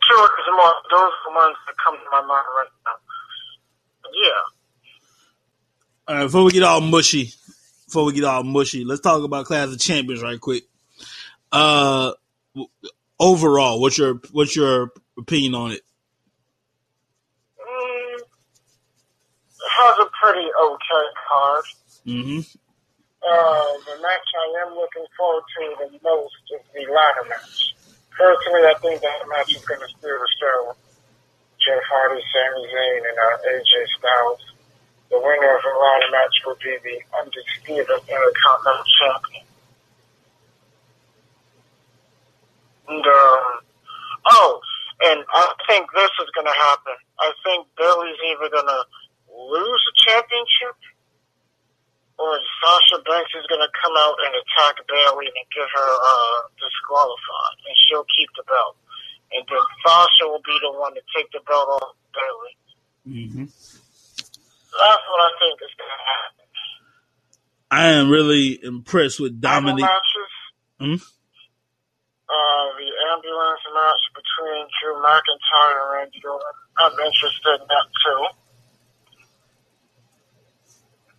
sure, 0.02 0.28
more. 0.56 0.74
Those 0.90 1.12
are 1.12 1.24
the 1.28 1.34
ones 1.36 1.58
that 1.68 1.76
come 1.84 1.94
to 1.94 2.08
my 2.10 2.24
mind 2.24 2.48
right 2.56 2.72
now. 2.88 2.98
Yeah. 4.16 4.42
All 6.08 6.14
right, 6.14 6.24
before 6.24 6.44
we 6.44 6.52
get 6.52 6.62
all 6.62 6.80
mushy, 6.80 7.34
before 7.84 8.06
we 8.06 8.14
get 8.14 8.24
all 8.24 8.42
mushy, 8.42 8.82
let's 8.82 9.02
talk 9.02 9.22
about 9.22 9.44
Clash 9.44 9.68
of 9.68 9.78
Champions 9.78 10.22
right 10.22 10.40
quick. 10.40 10.64
Uh, 11.52 12.12
overall, 13.20 13.78
what's 13.78 13.98
your 13.98 14.18
what's 14.32 14.56
your 14.56 14.90
opinion 15.18 15.54
on 15.54 15.72
it? 15.72 15.82
Mm, 17.60 18.20
it 18.20 18.24
has 19.76 19.98
a 19.98 20.08
pretty 20.22 20.48
okay 20.48 21.06
card. 21.28 21.64
Mm-hmm. 22.06 22.40
Uh, 23.20 23.72
the 23.84 24.00
match 24.00 24.28
I 24.32 24.66
am 24.66 24.76
looking 24.76 25.04
forward 25.14 25.44
to 25.58 25.90
the 25.92 25.98
most 26.02 26.34
is 26.54 26.64
the 26.72 26.90
ladder 26.90 27.28
match. 27.28 27.74
Personally, 28.16 28.64
I 28.64 28.74
think 28.80 29.02
that 29.02 29.28
match 29.28 29.54
is 29.54 29.62
going 29.62 29.80
to 29.80 29.88
steal 29.88 30.16
the 30.16 30.28
show. 30.40 30.74
Jeff 31.60 31.82
Hardy, 31.84 32.22
Sami 32.32 32.66
Zayn, 32.66 33.02
and 33.10 33.18
uh, 33.18 33.60
AJ 33.60 33.86
Styles. 33.98 34.57
The 35.10 35.18
winner 35.18 35.56
of 35.56 35.62
the 35.62 35.72
ladder 35.72 36.10
match 36.12 36.36
will 36.44 36.58
be 36.60 36.76
the 36.84 37.00
undisputed 37.16 37.88
Intercontinental 37.88 38.84
Champion. 39.00 39.44
And, 42.88 43.04
um, 43.04 43.44
oh, 44.26 44.60
and 45.04 45.24
I 45.32 45.44
think 45.68 45.88
this 45.94 46.12
is 46.20 46.28
going 46.34 46.46
to 46.46 46.58
happen. 46.60 46.96
I 47.20 47.32
think 47.44 47.68
Bayley's 47.76 48.20
either 48.32 48.48
going 48.52 48.68
to 48.68 48.82
lose 49.32 49.82
the 49.88 49.94
championship 50.08 50.76
or 52.18 52.34
Sasha 52.60 52.98
Banks 53.06 53.30
is 53.38 53.46
going 53.46 53.62
to 53.62 53.72
come 53.78 53.94
out 53.94 54.18
and 54.26 54.34
attack 54.34 54.82
Bayley 54.90 55.30
and 55.30 55.46
get 55.54 55.70
her 55.70 55.90
uh, 56.02 56.38
disqualified, 56.58 57.56
and 57.62 57.76
she'll 57.86 58.08
keep 58.10 58.28
the 58.34 58.42
belt. 58.42 58.74
And 59.30 59.46
then 59.46 59.64
Sasha 59.86 60.26
will 60.26 60.42
be 60.42 60.58
the 60.58 60.74
one 60.74 60.94
to 60.98 61.02
take 61.14 61.30
the 61.30 61.40
belt 61.46 61.68
off 61.78 61.94
Bayley. 62.10 62.54
Mm-hmm. 63.06 63.46
That's 64.72 65.04
what 65.08 65.20
I 65.24 65.30
think 65.40 65.60
is 65.62 65.72
going 65.78 65.88
to 65.90 66.02
happen. 66.04 66.46
I 67.70 67.86
am 68.00 68.08
really 68.08 68.58
impressed 68.62 69.20
with 69.20 69.40
Dominic. 69.40 69.84
Hmm? 70.80 70.96
Uh, 72.28 72.66
the 72.76 72.88
ambulance 73.12 73.64
match 73.72 74.04
between 74.12 74.68
Drew 74.80 75.00
McIntyre 75.00 75.80
and 75.80 75.88
Randy 75.96 76.20
Orton. 76.24 76.56
I'm 76.76 76.92
interested 76.92 77.56
in 77.60 77.66
that 77.68 77.88
too. 78.04 78.20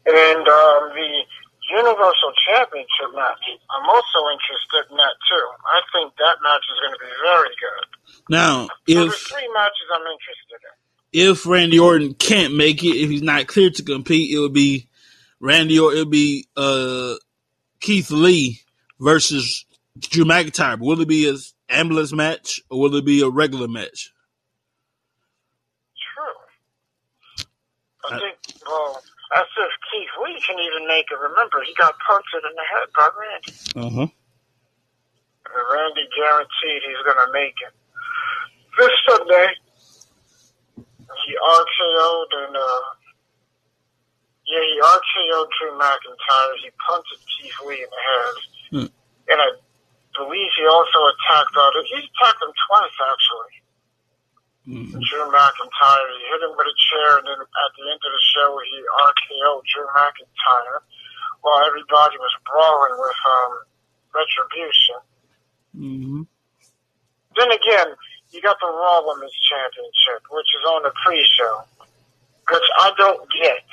And 0.09 0.45
um, 0.47 0.81
the 0.93 1.11
Universal 1.69 2.33
Championship 2.49 3.09
match, 3.13 3.41
I'm 3.73 3.89
also 3.89 4.19
interested 4.33 4.89
in 4.89 4.97
that 4.97 5.15
too. 5.29 5.45
I 5.69 5.81
think 5.93 6.13
that 6.17 6.37
match 6.41 6.65
is 6.65 6.77
going 6.81 6.93
to 6.97 7.01
be 7.01 7.13
very 7.25 7.53
good. 7.57 7.85
Now, 8.29 8.65
So 8.65 8.73
if 8.87 8.97
there's 9.09 9.21
three 9.33 9.49
matches 9.53 9.85
I'm 9.93 10.05
interested 10.05 10.61
in. 10.61 10.77
If 11.11 11.45
Randy 11.45 11.79
Orton 11.79 12.13
can't 12.13 12.55
make 12.55 12.83
it, 12.83 12.95
if 12.95 13.09
he's 13.09 13.21
not 13.21 13.47
clear 13.47 13.69
to 13.69 13.83
compete, 13.83 14.31
it 14.31 14.39
would 14.39 14.53
be 14.53 14.87
Randy 15.39 15.79
or 15.79 15.93
it 15.93 15.99
would 15.99 16.11
be 16.11 16.47
uh, 16.55 17.15
Keith 17.79 18.11
Lee 18.11 18.61
versus 18.99 19.65
Drew 19.97 20.25
McIntyre. 20.25 20.77
But 20.77 20.85
will 20.85 21.01
it 21.01 21.07
be 21.07 21.27
an 21.29 21.37
ambulance 21.69 22.13
match 22.13 22.61
or 22.69 22.79
will 22.79 22.95
it 22.95 23.05
be 23.05 23.21
a 23.21 23.29
regular 23.29 23.67
match? 23.67 24.11
True. 26.15 27.45
I 28.11 28.15
I- 28.15 28.19
think, 28.19 28.37
well, 28.67 29.01
as 29.35 29.45
if 29.57 29.71
Keith 29.91 30.09
Lee 30.23 30.41
can 30.45 30.57
even 30.59 30.87
make 30.87 31.05
it. 31.11 31.17
Remember, 31.19 31.63
he 31.65 31.73
got 31.75 31.93
punched 32.07 32.27
in 32.33 32.41
the 32.55 32.63
head 32.65 32.87
by 32.95 33.09
Randy. 33.19 33.53
Uh 33.75 34.01
huh. 34.01 34.07
Randy 35.73 36.07
guaranteed 36.15 36.81
he's 36.85 37.01
going 37.05 37.25
to 37.25 37.31
make 37.33 37.55
it. 37.65 37.73
This 38.77 38.89
Sunday, 39.07 39.47
he 41.25 41.33
RKO'd 41.35 42.31
and, 42.45 42.55
uh, 42.55 42.81
yeah, 44.45 44.63
he 44.65 44.75
RKO'd 44.81 45.49
Drew 45.57 45.73
McIntyre. 45.77 46.55
He 46.61 46.69
punted 46.85 47.19
Keith 47.25 47.59
Lee 47.65 47.83
in 47.83 47.89
the 47.89 48.01
head. 48.01 48.35
Hmm. 48.71 48.89
And 49.29 49.39
I 49.41 49.49
believe 50.17 50.49
he 50.57 50.65
also 50.65 50.99
attacked, 51.13 51.53
uh, 51.55 51.69
he 51.85 52.01
attacked 52.01 52.41
him 52.41 52.53
twice, 52.67 52.97
actually. 52.97 53.55
Mm-hmm. 54.69 55.01
Drew 55.01 55.25
McIntyre. 55.33 56.09
He 56.13 56.21
hit 56.29 56.45
him 56.45 56.53
with 56.53 56.69
a 56.69 56.77
chair, 56.77 57.17
and 57.17 57.25
then 57.25 57.41
at 57.41 57.71
the 57.73 57.85
end 57.89 58.01
of 58.05 58.11
the 58.13 58.23
show, 58.37 58.49
he 58.61 58.77
RKO'd 58.77 59.65
Drew 59.65 59.87
McIntyre 59.97 60.81
while 61.41 61.65
everybody 61.65 62.17
was 62.19 62.35
brawling 62.45 62.95
with 62.99 63.21
um, 63.25 63.53
Retribution. 64.13 64.99
Mm-hmm. 65.73 66.21
Then 67.37 67.49
again, 67.49 67.89
you 68.31 68.41
got 68.41 68.57
the 68.61 68.67
Raw 68.67 69.01
Women's 69.05 69.33
Championship, 69.49 70.21
which 70.29 70.49
is 70.53 70.63
on 70.65 70.83
the 70.83 70.93
pre-show, 71.05 71.63
which 72.49 72.69
I 72.79 72.91
don't 72.97 73.25
get. 73.31 73.65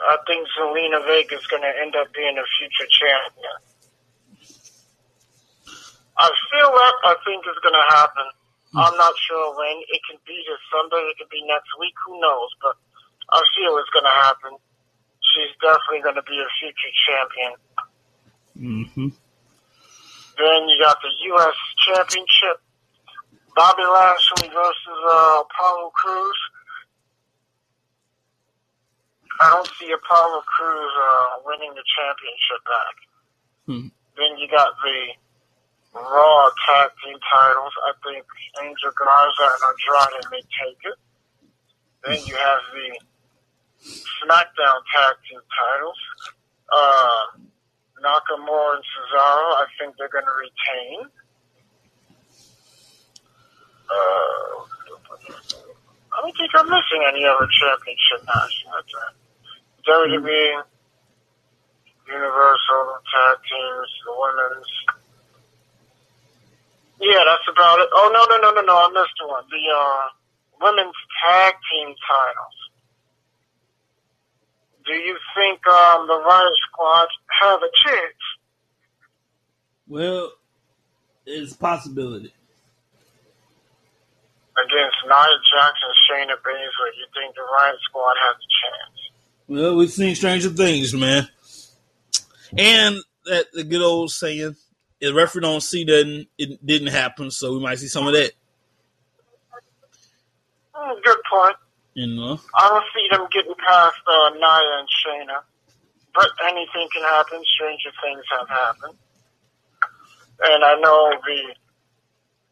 I 0.00 0.16
think 0.26 0.48
Zelina 0.56 1.04
Vega 1.06 1.36
is 1.36 1.46
going 1.46 1.62
to 1.62 1.72
end 1.80 1.94
up 1.94 2.08
being 2.14 2.36
a 2.38 2.46
future 2.58 2.88
champion. 2.88 3.58
I 6.16 6.28
feel 6.52 6.70
that 6.72 6.94
I 7.04 7.14
think 7.24 7.44
is 7.46 7.60
going 7.62 7.76
to 7.76 7.86
happen. 7.96 8.28
I'm 8.74 8.96
not 8.96 9.14
sure 9.18 9.56
when. 9.56 9.82
It 9.88 10.00
could 10.08 10.22
be 10.26 10.42
this 10.46 10.62
Sunday. 10.70 11.02
It 11.10 11.18
could 11.18 11.30
be 11.30 11.42
next 11.46 11.70
week. 11.78 11.94
Who 12.06 12.20
knows? 12.20 12.50
But 12.62 12.76
I 13.30 13.42
feel 13.56 13.76
it's 13.78 13.90
going 13.90 14.06
to 14.06 14.18
happen. 14.24 14.52
She's 15.34 15.52
definitely 15.60 16.02
going 16.02 16.18
to 16.18 16.26
be 16.26 16.38
a 16.38 16.48
future 16.58 16.94
champion. 17.06 17.52
Mm-hmm. 18.56 19.08
Then 20.40 20.72
you 20.72 20.80
got 20.80 20.96
the 21.04 21.12
U.S. 21.36 21.56
Championship. 21.84 22.64
Bobby 23.54 23.84
Lashley 23.84 24.48
versus 24.48 25.00
uh, 25.04 25.44
Apollo 25.44 25.92
Crews. 25.92 26.40
I 29.42 29.52
don't 29.52 29.68
see 29.76 29.92
Apollo 29.92 30.40
Crews 30.48 30.92
uh, 30.96 31.44
winning 31.44 31.72
the 31.76 31.84
championship 31.84 32.60
back. 32.64 32.94
Hmm. 33.68 33.88
Then 34.16 34.38
you 34.40 34.48
got 34.48 34.72
the 34.80 34.98
Raw 35.92 36.48
Tag 36.64 36.88
Team 37.04 37.18
titles. 37.20 37.72
I 37.84 37.92
think 38.00 38.24
Angel 38.64 38.92
Garza 38.96 39.44
and 39.44 39.62
Andrade 39.68 40.24
may 40.32 40.44
take 40.56 40.80
it. 40.88 40.98
Then 42.04 42.18
you 42.24 42.36
have 42.36 42.64
the 42.72 42.88
SmackDown 44.24 44.80
Tag 44.88 45.14
Team 45.28 45.40
titles. 45.52 46.00
Uh, 46.72 47.49
Nakamura 48.00 48.76
and 48.76 48.84
Cesaro, 48.84 49.48
I 49.60 49.66
think 49.78 49.96
they're 49.96 50.08
going 50.08 50.24
to 50.24 50.36
retain. 50.36 51.08
Uh, 53.90 54.50
I 56.10 56.22
don't 56.22 56.36
think 56.36 56.50
I'm 56.54 56.66
missing 56.66 57.02
any 57.06 57.24
other 57.24 57.48
championship 57.48 58.26
match. 58.26 58.64
That's 58.66 58.92
it. 58.92 59.14
WWE, 59.88 60.62
Universal 62.06 62.84
Tag 63.08 63.36
Teams, 63.46 63.90
the 64.04 64.12
women's. 64.12 64.72
Yeah, 67.00 67.24
that's 67.24 67.48
about 67.48 67.80
it. 67.80 67.88
Oh 67.94 68.10
no, 68.12 68.22
no, 68.28 68.36
no, 68.36 68.60
no, 68.60 68.60
no! 68.60 68.76
I 68.76 68.88
missed 68.92 69.16
one. 69.24 69.44
The 69.48 69.64
uh, 69.72 70.04
women's 70.60 70.98
tag 71.24 71.54
team 71.72 71.94
titles. 71.96 72.59
Do 74.86 74.92
you 74.92 75.16
think 75.36 75.66
um, 75.66 76.06
the 76.06 76.18
Riot 76.18 76.52
Squad 76.70 77.08
have 77.40 77.60
a 77.62 77.70
chance? 77.84 78.22
Well, 79.88 80.32
it's 81.26 81.52
a 81.52 81.58
possibility. 81.58 82.32
Against 84.56 84.96
Nia 85.04 85.38
Jackson, 85.52 85.90
Shayna 86.08 86.36
Baszler, 86.44 86.90
you 86.98 87.06
think 87.14 87.34
the 87.34 87.42
Riot 87.42 87.76
Squad 87.88 88.14
has 88.18 88.36
a 88.36 88.50
chance? 88.60 89.00
Well, 89.48 89.76
we've 89.76 89.90
seen 89.90 90.14
stranger 90.14 90.50
things, 90.50 90.94
man. 90.94 91.28
And 92.56 92.96
that 93.26 93.46
the 93.52 93.64
good 93.64 93.82
old 93.82 94.10
saying, 94.10 94.56
if 95.00 95.14
referee 95.14 95.42
don't 95.42 95.62
see 95.62 95.84
that 95.84 96.26
it 96.38 96.64
didn't 96.64 96.88
happen, 96.88 97.30
so 97.30 97.52
we 97.52 97.60
might 97.60 97.78
see 97.78 97.88
some 97.88 98.06
of 98.06 98.12
that. 98.12 98.32
Mm, 100.74 101.02
good 101.02 101.18
point. 101.30 101.56
You 101.94 102.06
know, 102.06 102.38
I 102.54 102.68
don't 102.68 102.84
see 102.94 103.06
them 103.10 103.26
getting 103.32 103.54
past 103.66 103.98
uh, 104.06 104.30
Nia 104.34 104.78
and 104.78 104.88
Shayna, 104.88 105.42
but 106.14 106.30
anything 106.46 106.88
can 106.92 107.02
happen. 107.02 107.42
Stranger 107.54 107.90
things 108.02 108.22
have 108.38 108.48
happened, 108.48 108.98
and 110.40 110.64
I 110.64 110.74
know 110.80 111.10
the 111.10 111.54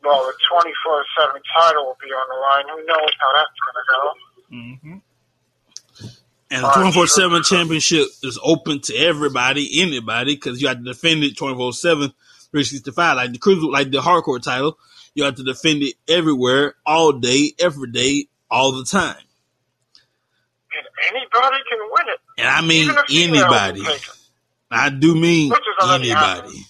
well, 0.05 0.27
the 0.27 0.35
twenty 0.51 0.75
four 0.85 1.05
seven 1.19 1.41
title 1.57 1.87
will 1.87 1.97
be 2.03 2.11
on 2.11 2.27
the 2.29 2.39
line. 2.41 2.79
Who 2.79 2.87
knows 2.87 3.13
how 3.21 3.31
that's 3.37 3.59
going 3.65 3.79
to 3.79 3.87
go? 3.93 4.29
mm-hmm. 4.53 4.99
and 6.51 6.65
the 6.65 6.71
twenty 6.71 6.93
four 6.93 7.07
seven 7.07 7.43
championship 7.43 8.07
is 8.23 8.39
open 8.43 8.81
to 8.83 8.97
everybody, 8.97 9.83
anybody, 9.83 10.35
because 10.35 10.61
you 10.61 10.69
have 10.69 10.79
to 10.79 10.85
defend 10.85 11.23
it 11.25 11.37
twenty 11.37 11.57
four 11.57 11.73
seven, 11.73 12.13
three 12.51 12.65
sixty 12.65 12.91
five, 12.91 13.17
like 13.17 13.33
the 13.33 13.39
cruiser, 13.39 13.67
like 13.67 13.91
the 13.91 13.99
hardcore 13.99 14.43
title. 14.43 14.79
You 15.15 15.25
have 15.25 15.37
to 15.37 15.43
defend 15.43 15.83
it 15.83 15.95
everywhere, 16.07 16.75
all 16.87 17.13
day, 17.13 17.53
every 17.59 17.91
day, 17.91 18.27
all 18.51 18.73
the 18.73 18.85
time. 18.85 19.17
Anybody 21.09 21.57
can 21.69 21.79
win 21.91 22.07
it. 22.09 22.21
And 22.39 22.49
I 22.49 22.61
mean 22.61 22.85
Even 22.85 22.99
a 22.99 23.03
female 23.05 23.45
anybody. 23.45 23.81
can 23.83 23.93
take 23.93 24.03
it. 24.03 24.15
I 24.71 24.91
do 24.91 25.15
mean 25.15 25.51
Which 25.51 25.61
is 25.61 25.67
already 25.87 26.11
anybody. 26.11 26.37
happening. 26.41 26.63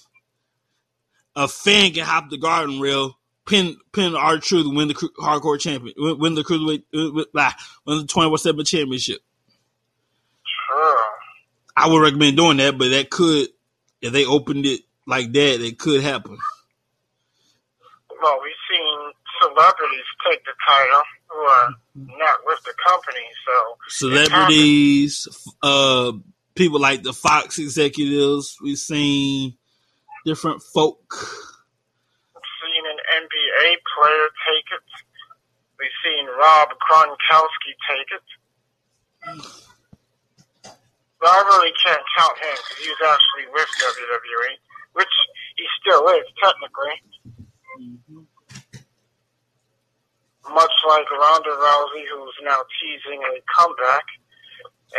A 1.36 1.48
fan 1.48 1.92
can 1.92 2.04
hop 2.04 2.30
the 2.30 2.38
garden 2.38 2.80
rail, 2.80 3.16
pin 3.46 3.76
pin 3.92 4.14
R-Truth, 4.14 4.66
win 4.74 4.88
the 4.88 4.94
hardcore 4.94 5.58
champion, 5.58 5.94
win, 5.96 6.34
the 6.34 6.42
cruiserweight, 6.42 6.82
uh, 6.94 7.24
win 7.86 7.98
the 7.98 8.06
twenty 8.06 8.28
four 8.28 8.38
seven 8.38 8.64
championship. 8.64 9.20
Sure. 10.68 11.04
I 11.76 11.88
would 11.88 12.00
recommend 12.02 12.36
doing 12.36 12.56
that, 12.58 12.76
but 12.76 12.88
that 12.90 13.08
could, 13.10 13.48
if 14.02 14.12
they 14.12 14.24
opened 14.26 14.66
it 14.66 14.80
like 15.06 15.32
that, 15.32 15.60
it 15.64 15.78
could 15.78 16.02
happen. 16.02 16.36
Well, 18.20 18.40
we've 18.42 18.52
seen 18.68 19.12
celebrities 19.40 20.04
take 20.28 20.44
the 20.44 20.52
title 20.66 21.02
who 21.30 21.38
are 21.38 21.74
not 21.96 22.38
with 22.44 22.58
the 22.64 22.74
company, 22.86 23.26
so 23.46 23.76
Celebrities, 23.88 25.28
uh, 25.62 26.12
people 26.54 26.80
like 26.80 27.02
the 27.02 27.12
Fox 27.12 27.58
executives, 27.58 28.56
we've 28.62 28.78
seen 28.78 29.54
different 30.24 30.62
folk. 30.62 31.00
We've 31.10 32.52
seen 32.60 32.84
an 32.84 32.98
NBA 33.22 33.76
player 33.96 34.26
take 34.44 34.68
it. 34.72 34.84
We've 35.78 35.98
seen 36.04 36.26
Rob 36.26 36.68
Gronkowski 36.90 37.72
take 37.88 38.10
it. 38.12 38.26
But 41.20 41.30
I 41.30 41.42
really 41.42 41.72
can't 41.84 42.02
count 42.16 42.38
him 42.38 42.56
because 42.56 42.78
he 42.84 42.88
was 42.90 43.02
actually 43.02 43.46
with 43.52 43.68
WWE, 43.82 44.52
which 44.94 45.14
he 45.56 45.64
still 45.82 46.06
is 46.08 46.26
technically. 46.42 46.94
Much 50.52 50.72
like 50.88 51.10
Ronda 51.10 51.50
Rousey, 51.50 52.04
who's 52.12 52.34
now 52.42 52.58
teasing 52.80 53.20
a 53.22 53.40
comeback. 53.56 54.04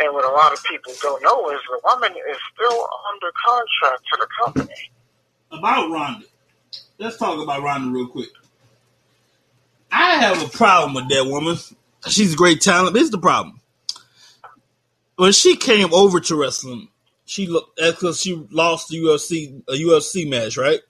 And 0.00 0.14
what 0.14 0.24
a 0.24 0.32
lot 0.32 0.52
of 0.52 0.62
people 0.64 0.92
don't 1.02 1.22
know 1.22 1.50
is 1.50 1.60
the 1.68 1.80
woman 1.84 2.12
is 2.12 2.36
still 2.54 2.88
under 3.12 3.32
contract 3.46 4.02
to 4.12 4.18
the 4.20 4.26
company. 4.44 4.90
About 5.50 5.90
Ronda, 5.90 6.26
let's 6.98 7.16
talk 7.16 7.42
about 7.42 7.62
Ronda 7.62 7.90
real 7.90 8.06
quick. 8.06 8.28
I 9.90 10.16
have 10.16 10.42
a 10.42 10.48
problem 10.48 10.94
with 10.94 11.08
that 11.08 11.26
woman. 11.26 11.56
She's 12.08 12.34
a 12.34 12.36
great 12.36 12.60
talent. 12.60 12.92
But 12.92 13.00
here's 13.00 13.10
the 13.10 13.18
problem. 13.18 13.60
When 15.16 15.32
she 15.32 15.56
came 15.56 15.92
over 15.92 16.20
to 16.20 16.36
wrestling, 16.36 16.88
she 17.24 17.46
looked 17.46 17.76
because 17.76 18.20
she 18.20 18.34
lost 18.50 18.88
the 18.88 18.98
UFC 18.98 19.62
a 19.68 19.72
UFC 19.72 20.28
match, 20.28 20.56
right? 20.56 20.80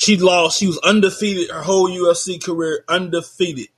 She 0.00 0.16
lost. 0.16 0.58
She 0.58 0.66
was 0.66 0.78
undefeated 0.78 1.50
her 1.50 1.60
whole 1.60 1.86
UFC 1.90 2.42
career, 2.42 2.82
undefeated. 2.88 3.68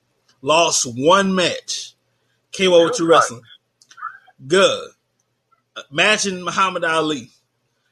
Lost 0.41 0.87
one 0.87 1.35
match. 1.35 1.97
Came 2.53 2.73
over 2.73 2.93
to 2.93 3.05
wrestling. 3.05 3.43
Good. 4.47 4.91
Matching 5.91 6.45
Muhammad 6.45 6.85
Ali. 6.85 7.31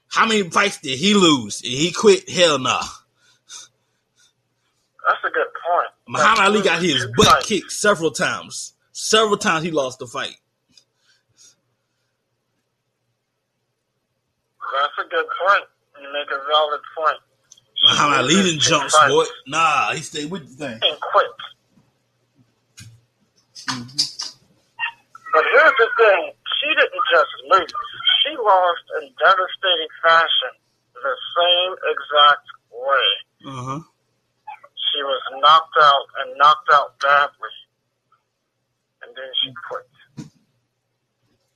How 0.06 0.26
many 0.28 0.48
fights 0.48 0.78
did 0.78 0.96
he 0.96 1.12
lose? 1.14 1.60
And 1.62 1.72
he 1.72 1.90
quit? 1.90 2.30
Hell 2.30 2.60
nah. 2.60 2.84
That's 5.08 5.24
a 5.24 5.30
good 5.30 5.48
point. 5.68 5.88
Muhammad 6.06 6.44
Ali 6.44 6.62
got 6.62 6.80
his 6.80 7.04
butt 7.16 7.26
fights. 7.26 7.46
kicked 7.48 7.72
several 7.72 8.12
times. 8.12 8.74
Several 8.92 9.38
times 9.38 9.64
he 9.64 9.72
lost 9.72 9.98
the 9.98 10.06
fight. 10.06 10.36
That's 14.72 14.98
a 15.04 15.08
good 15.10 15.26
point. 15.48 15.64
You 16.00 16.12
make 16.12 16.30
a 16.30 16.38
valid 16.46 16.80
point. 16.96 17.18
Muhammad 17.90 18.18
Ali 18.18 18.34
Two 18.34 18.42
didn't 18.42 18.60
jump, 18.60 18.90
fights 18.90 19.12
boy. 19.12 19.24
Nah, 19.46 19.92
he 19.92 20.02
stayed 20.02 20.30
with 20.30 20.48
the 20.48 20.54
thing. 20.66 20.78
And 20.82 21.00
quit. 21.00 21.26
But 25.32 25.44
here's 25.52 25.76
the 25.78 25.88
thing. 25.96 26.32
She 26.60 26.68
didn't 26.74 27.04
just 27.12 27.32
lose. 27.50 27.72
She 28.22 28.36
lost 28.36 28.84
in 29.00 29.08
devastating 29.18 29.92
fashion 30.02 30.52
the 30.94 31.14
same 31.36 31.72
exact 31.90 32.46
way. 32.72 33.08
Uh 33.46 33.64
huh. 33.64 33.80
She 34.92 35.02
was 35.02 35.22
knocked 35.40 35.76
out 35.80 36.06
and 36.20 36.36
knocked 36.36 36.68
out 36.72 36.98
badly. 37.00 37.54
And 39.02 39.16
then 39.16 39.30
she 39.42 39.52
quit. 39.68 39.86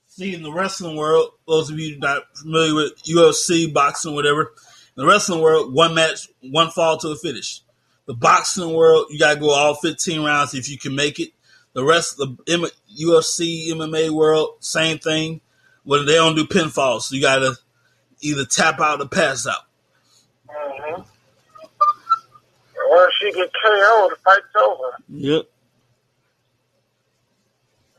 See, 0.07 0.33
in 0.33 0.43
the 0.43 0.51
wrestling 0.51 0.95
world, 0.95 1.31
those 1.45 1.69
of 1.69 1.77
you 1.77 1.99
not 1.99 2.23
familiar 2.37 2.73
with 2.73 3.03
UFC, 3.03 3.71
boxing, 3.71 4.15
whatever, 4.15 4.41
in 4.43 4.47
the 4.95 5.05
wrestling 5.05 5.41
world, 5.41 5.73
one 5.73 5.93
match, 5.93 6.27
one 6.41 6.71
fall 6.71 6.97
to 6.97 7.09
the 7.09 7.15
finish. 7.15 7.61
The 8.05 8.13
boxing 8.13 8.73
world, 8.73 9.07
you 9.09 9.19
gotta 9.19 9.39
go 9.39 9.49
all 9.49 9.75
15 9.75 10.23
rounds 10.23 10.53
if 10.53 10.69
you 10.69 10.77
can 10.77 10.95
make 10.95 11.19
it. 11.19 11.31
The 11.73 11.83
rest 11.83 12.19
of 12.21 12.37
the 12.45 12.53
M- 12.53 12.69
UFC, 12.99 13.67
MMA 13.69 14.09
world, 14.11 14.57
same 14.59 14.97
thing. 14.99 15.41
Well, 15.83 16.05
they 16.05 16.13
don't 16.15 16.35
do 16.35 16.45
pinfalls, 16.45 17.01
so 17.03 17.15
you 17.15 17.21
gotta 17.21 17.55
either 18.21 18.45
tap 18.45 18.79
out 18.79 19.01
or 19.01 19.07
pass 19.07 19.45
out. 19.47 19.63
hmm 20.49 21.01
Or 22.91 23.07
if 23.07 23.11
she 23.19 23.31
get 23.33 23.49
KO, 23.63 24.09
the 24.09 24.15
fight's 24.23 24.45
over. 24.61 24.91
Yep. 25.09 25.45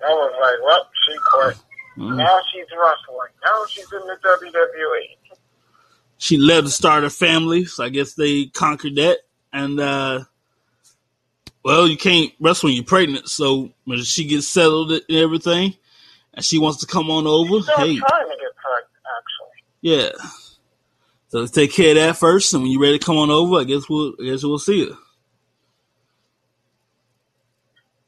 I 0.06 0.10
was 0.10 0.34
like, 0.40 0.64
well, 0.64 0.88
she 1.04 1.18
quit. 1.18 1.56
Mhm. 1.98 2.16
Now 2.16 2.38
she's 2.52 2.66
wrestling. 2.78 3.32
Now 3.44 3.64
she's 3.68 3.90
in 3.92 4.00
the. 4.06 4.16
WWE. 4.22 5.15
She 6.18 6.38
led 6.38 6.62
to 6.62 6.70
start 6.70 7.04
a 7.04 7.10
family, 7.10 7.66
so 7.66 7.84
I 7.84 7.90
guess 7.90 8.14
they 8.14 8.46
conquered 8.46 8.96
that. 8.96 9.18
And 9.52 9.80
uh 9.80 10.24
well, 11.62 11.88
you 11.88 11.96
can't 11.96 12.32
wrestle 12.38 12.68
when 12.68 12.76
you're 12.76 12.84
pregnant, 12.84 13.28
so 13.28 13.70
when 13.84 14.00
she 14.04 14.24
gets 14.24 14.46
settled 14.46 14.92
and 14.92 15.02
everything, 15.10 15.74
and 16.32 16.44
she 16.44 16.58
wants 16.58 16.78
to 16.80 16.86
come 16.86 17.10
on 17.10 17.26
over, 17.26 17.58
hey, 17.58 17.98
trying 17.98 18.28
to 18.28 18.36
get 18.38 18.54
pregnant, 18.54 19.02
actually. 19.18 19.64
yeah. 19.80 20.10
So 21.28 21.40
let's 21.40 21.50
take 21.50 21.72
care 21.72 21.90
of 21.90 21.96
that 21.96 22.16
first, 22.16 22.54
and 22.54 22.62
when 22.62 22.70
you're 22.70 22.80
ready 22.80 23.00
to 23.00 23.04
come 23.04 23.16
on 23.16 23.30
over, 23.30 23.56
I 23.56 23.64
guess 23.64 23.88
we'll 23.88 24.14
I 24.20 24.26
guess 24.26 24.44
we'll 24.44 24.60
see 24.60 24.86
her. 24.86 24.96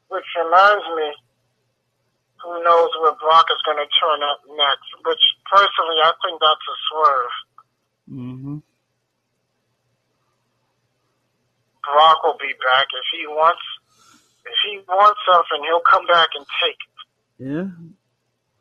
Which 0.08 0.24
reminds 0.38 0.84
me, 0.96 1.12
who 2.42 2.62
knows 2.62 2.90
where 3.02 3.12
Brock 3.20 3.46
is 3.50 3.60
going 3.66 3.76
to 3.76 3.90
turn 4.00 4.22
up 4.22 4.40
next. 4.54 4.88
Which, 5.04 5.20
personally, 5.50 5.98
I 6.00 6.12
think 6.22 6.40
that's 6.40 6.62
a 6.62 6.76
swerve. 6.88 7.34
Mm-hmm. 8.10 8.58
Brock 11.84 12.22
will 12.22 12.36
be 12.40 12.52
back 12.64 12.86
if 12.92 13.06
he 13.12 13.26
wants. 13.26 13.60
If 14.44 14.56
he 14.64 14.80
wants 14.88 15.20
something, 15.28 15.64
he'll 15.64 15.84
come 15.88 16.06
back 16.06 16.28
and 16.36 16.46
take 16.62 16.76
it. 16.76 16.98
Yeah. 17.38 17.68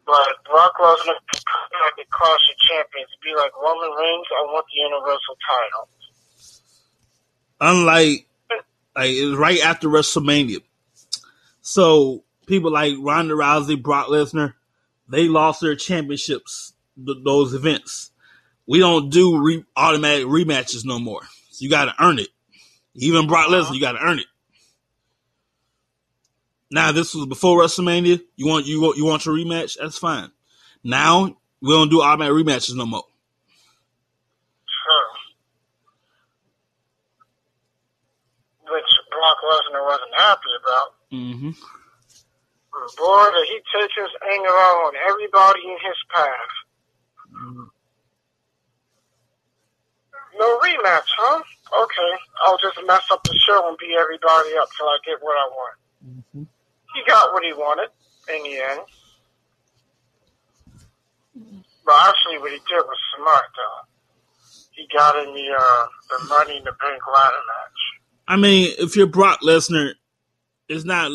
But 0.06 0.28
Brock 0.46 0.74
Lesnar 0.80 1.20
can 1.32 1.42
come 1.44 1.70
back 1.72 1.94
and 1.98 2.10
cross 2.10 2.40
the 2.48 2.56
champions. 2.68 3.10
Be 3.24 3.36
like 3.36 3.52
Roman 3.62 3.92
Reigns, 3.92 4.28
I 4.32 4.44
want 4.46 4.66
the 4.72 4.80
Universal 4.82 5.36
title. 5.44 5.88
Unlike 7.60 8.28
like 8.96 9.12
it 9.12 9.26
was 9.26 9.38
right 9.38 9.60
after 9.60 9.90
WrestleMania, 9.90 10.62
so 11.62 12.24
people 12.46 12.72
like 12.72 12.94
Ronda 13.00 13.34
Rousey, 13.34 13.82
Brock 13.82 14.08
Lesnar, 14.08 14.54
they 15.10 15.28
lost 15.28 15.62
their 15.62 15.76
championships 15.76 16.74
th- 17.04 17.18
those 17.24 17.54
events. 17.54 18.12
We 18.68 18.80
don't 18.80 19.10
do 19.10 19.40
re- 19.42 19.66
automatic 19.76 20.26
rematches 20.26 20.86
no 20.86 21.00
more. 21.00 21.22
So 21.52 21.64
you 21.64 21.70
got 21.70 21.86
to 21.86 21.96
earn 22.04 22.20
it. 22.20 22.28
Even 22.96 23.28
Brock 23.28 23.50
Lesnar, 23.50 23.74
you 23.74 23.82
got 23.82 23.94
to 23.94 24.04
earn 24.04 24.20
it. 24.20 24.26
Now 26.70 26.92
this 26.92 27.16
was 27.16 27.28
before 27.28 27.62
WrestleMania. 27.62 28.22
You 28.36 28.48
want 28.48 28.66
you 28.66 28.82
want 28.82 28.98
you 28.98 29.06
want 29.06 29.26
your 29.26 29.36
rematch? 29.36 29.78
That's 29.80 29.98
fine. 29.98 30.30
Now 30.84 31.38
we 31.62 31.70
don't 31.70 31.90
do 31.90 32.02
automatic 32.02 32.34
rematches 32.34 32.76
no 32.76 32.86
more. 32.86 33.04
Which 38.70 38.84
Brock 39.10 39.38
Lesnar 39.48 39.86
wasn't 39.86 40.16
happy 40.18 40.42
about. 40.62 40.88
Mm-hmm. 41.14 41.52
Boy, 42.98 43.32
did 43.32 43.48
he 43.48 43.60
take 43.74 43.92
his 43.96 44.12
anger 44.32 44.50
out 44.50 44.88
on 44.88 44.94
everybody 45.10 45.62
in 45.64 45.78
his 45.82 45.98
path. 46.14 47.77
No 50.40 50.60
rematch, 50.60 51.10
huh? 51.18 51.42
Okay, 51.84 52.12
I'll 52.46 52.58
just 52.58 52.78
mess 52.86 53.04
up 53.12 53.24
the 53.24 53.38
show 53.46 53.68
and 53.68 53.78
beat 53.78 53.96
everybody 54.00 54.56
up 54.62 54.70
till 54.78 54.88
I 54.88 54.98
get 55.06 55.22
what 55.22 55.36
I 55.36 55.48
want. 55.50 55.76
Mm-hmm. 56.06 56.44
He 56.96 57.02
got 57.08 57.34
what 57.34 57.44
he 57.44 57.54
wanted 57.54 57.90
in 58.34 58.44
the 58.44 58.58
end. 58.58 58.82
But 61.86 61.96
actually, 62.08 62.40
what 62.40 62.52
he 62.52 62.58
did 62.58 62.84
was 62.84 62.98
smart, 63.16 63.46
though. 63.56 63.88
He 64.72 64.88
got 64.94 65.16
in 65.18 65.34
the 65.34 65.56
uh, 65.58 65.86
the 66.10 66.26
Money 66.26 66.58
in 66.58 66.64
the 66.64 66.72
Bank 66.72 67.02
ladder 67.08 67.36
match. 67.36 67.80
I 68.28 68.36
mean, 68.36 68.76
if 68.78 68.96
you're 68.96 69.08
Brock 69.08 69.40
Lesnar, 69.42 69.94
it's 70.70 70.86
not 70.86 71.12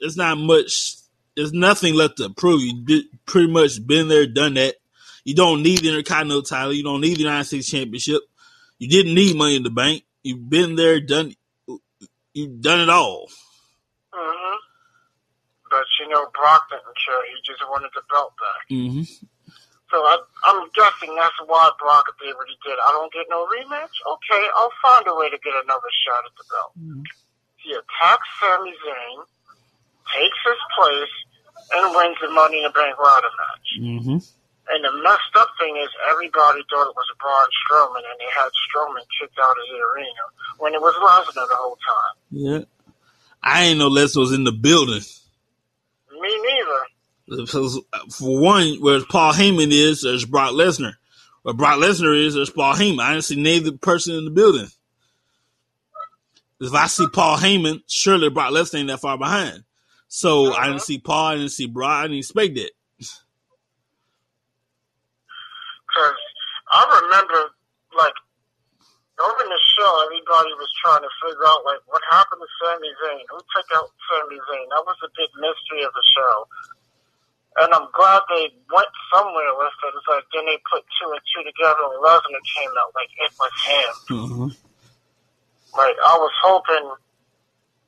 it's 0.00 0.16
not 0.16 0.38
much. 0.38 0.96
There's 1.36 1.52
nothing 1.52 1.94
left 1.94 2.18
to 2.18 2.30
prove. 2.30 2.62
You 2.62 2.84
did 2.84 3.04
pretty 3.26 3.52
much 3.52 3.86
been 3.86 4.08
there, 4.08 4.26
done 4.26 4.54
that. 4.54 4.76
You 5.24 5.34
don't 5.34 5.62
need 5.62 5.80
the 5.80 5.88
Intercontinental 5.88 6.42
title. 6.42 6.72
You 6.72 6.82
don't 6.82 7.00
need 7.00 7.16
the 7.16 7.22
United 7.22 7.44
States 7.44 7.70
Championship. 7.70 8.22
You 8.78 8.88
didn't 8.88 9.14
need 9.14 9.36
Money 9.36 9.56
in 9.56 9.62
the 9.62 9.70
Bank. 9.70 10.04
You've 10.22 10.48
been 10.48 10.74
there, 10.76 11.00
done. 11.00 11.34
You've 12.32 12.60
done 12.60 12.80
it 12.80 12.88
all. 12.90 13.28
hmm 14.12 14.56
But 15.70 15.84
you 16.00 16.08
know, 16.08 16.26
Brock 16.34 16.62
didn't 16.70 16.96
care. 17.06 17.22
He 17.30 17.40
just 17.46 17.62
wanted 17.70 17.90
the 17.94 18.02
belt 18.10 18.32
back. 18.36 18.62
Mm-hmm. 18.70 19.02
So 19.90 19.96
I, 20.02 20.16
I'm 20.50 20.66
guessing 20.74 21.14
that's 21.14 21.38
why 21.46 21.70
Brock 21.78 22.06
did 22.18 22.34
what 22.34 22.48
he 22.48 22.56
did. 22.66 22.74
I 22.82 22.90
don't 22.90 23.12
get 23.12 23.26
no 23.30 23.46
rematch. 23.46 23.94
Okay, 24.02 24.42
I'll 24.58 24.72
find 24.82 25.06
a 25.06 25.14
way 25.14 25.30
to 25.30 25.38
get 25.38 25.54
another 25.62 25.92
shot 26.02 26.24
at 26.26 26.34
the 26.34 26.44
belt. 26.50 26.72
Mhm. 26.74 27.04
He 27.62 27.72
attacks 27.72 28.28
Sami 28.40 28.74
Zayn, 28.82 29.18
takes 30.12 30.38
his 30.44 30.60
place, 30.76 31.14
and 31.72 31.94
wins 31.94 32.16
the 32.20 32.28
Money 32.30 32.58
in 32.58 32.64
the 32.64 32.70
Bank 32.74 32.96
ladder 32.98 33.30
match. 33.38 33.68
Mm-hmm. 33.80 34.18
And 34.66 34.82
the 34.82 35.02
messed 35.02 35.36
up 35.36 35.48
thing 35.60 35.76
is 35.76 35.90
everybody 36.10 36.60
thought 36.70 36.88
it 36.88 36.96
was 36.96 37.10
Braun 37.20 37.48
Strowman, 37.64 37.98
and 37.98 38.18
they 38.18 38.30
had 38.34 38.48
Strowman 38.48 39.04
kicked 39.20 39.38
out 39.38 39.50
of 39.50 39.64
the 39.68 39.78
arena 39.92 40.24
when 40.58 40.72
it 40.74 40.80
was 40.80 40.94
Lesnar 40.94 41.48
the 41.48 41.56
whole 41.56 41.76
time. 41.76 42.16
Yeah. 42.30 42.60
I 43.42 43.64
ain't 43.64 43.78
know 43.78 43.90
Lesnar 43.90 44.20
was 44.20 44.32
in 44.32 44.44
the 44.44 44.52
building. 44.52 45.02
Me 46.18 46.42
neither. 46.42 47.42
Because 47.42 47.78
uh, 47.92 47.98
for 48.10 48.38
one, 48.40 48.76
where 48.80 49.04
Paul 49.04 49.34
Heyman 49.34 49.70
is, 49.70 50.02
there's 50.02 50.24
Brock 50.24 50.52
Lesnar. 50.52 50.94
Where 51.42 51.54
Brock 51.54 51.78
Lesnar 51.78 52.18
is, 52.18 52.34
there's 52.34 52.50
Paul 52.50 52.74
Heyman. 52.74 53.00
I 53.00 53.12
didn't 53.12 53.24
see 53.24 53.40
neither 53.40 53.72
person 53.72 54.14
in 54.14 54.24
the 54.24 54.30
building. 54.30 54.68
If 56.60 56.72
I 56.72 56.86
see 56.86 57.06
Paul 57.12 57.36
Heyman, 57.36 57.82
surely 57.86 58.30
Brock 58.30 58.52
Lesnar 58.52 58.78
ain't 58.78 58.88
that 58.88 59.00
far 59.00 59.18
behind. 59.18 59.64
So 60.08 60.54
I 60.54 60.66
didn't 60.66 60.76
uh-huh. 60.76 60.84
see 60.84 60.98
Paul, 60.98 61.26
I 61.26 61.34
didn't 61.36 61.50
see 61.50 61.66
Brock, 61.66 61.90
I 61.90 62.02
didn't 62.04 62.18
expect 62.18 62.54
that. 62.54 62.70
Because 65.86 66.14
I 66.74 66.82
remember, 67.06 67.54
like, 67.94 68.18
during 69.14 69.46
the 69.46 69.62
show, 69.78 69.90
everybody 70.10 70.50
was 70.58 70.70
trying 70.82 71.06
to 71.06 71.12
figure 71.22 71.46
out, 71.46 71.62
like, 71.62 71.78
what 71.86 72.02
happened 72.10 72.42
to 72.42 72.50
Sami 72.58 72.90
Zayn? 72.98 73.22
Who 73.30 73.38
took 73.54 73.68
out 73.78 73.94
Sami 74.10 74.42
Zayn? 74.42 74.66
That 74.74 74.82
was 74.82 74.98
a 75.06 75.10
big 75.14 75.30
mystery 75.38 75.86
of 75.86 75.94
the 75.94 76.02
show. 76.18 76.34
And 77.62 77.70
I'm 77.70 77.86
glad 77.94 78.26
they 78.26 78.50
went 78.66 78.90
somewhere 79.14 79.54
with 79.54 79.70
it. 79.70 79.94
It's 79.94 80.10
like, 80.10 80.26
then 80.34 80.50
they 80.50 80.58
put 80.66 80.82
two 80.98 81.06
and 81.14 81.22
two 81.30 81.46
together 81.46 81.86
and 81.86 82.02
Lesnar 82.02 82.42
came 82.58 82.74
out 82.74 82.90
like 82.98 83.14
it 83.14 83.30
was 83.38 83.54
him. 83.62 83.94
Uh-huh. 84.10 84.50
Like, 85.78 85.94
I 85.94 86.14
was 86.18 86.34
hoping 86.42 86.86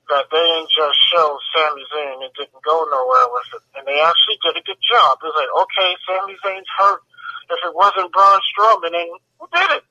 that 0.07 0.31
they 0.31 0.39
didn't 0.39 0.71
just 0.71 0.95
show 1.11 1.35
Sami 1.51 1.83
Zayn 1.91 2.23
and 2.23 2.31
didn't 2.39 2.63
go 2.63 2.87
nowhere 2.87 3.27
with 3.35 3.59
it. 3.59 3.63
And 3.75 3.83
they 3.91 3.99
actually 3.99 4.39
did 4.47 4.55
a 4.55 4.63
good 4.63 4.79
job. 4.79 5.19
It 5.19 5.35
was 5.35 5.35
like, 5.35 5.51
okay, 5.51 5.91
Sami 6.07 6.39
Zayn's 6.47 6.71
hurt. 6.79 7.03
If 7.49 7.61
it 7.63 7.75
wasn't 7.75 8.13
Braun 8.13 8.41
Strowman, 8.51 8.91
then 8.91 9.07
who 9.39 9.47
did 9.55 9.71
it? 9.79 9.85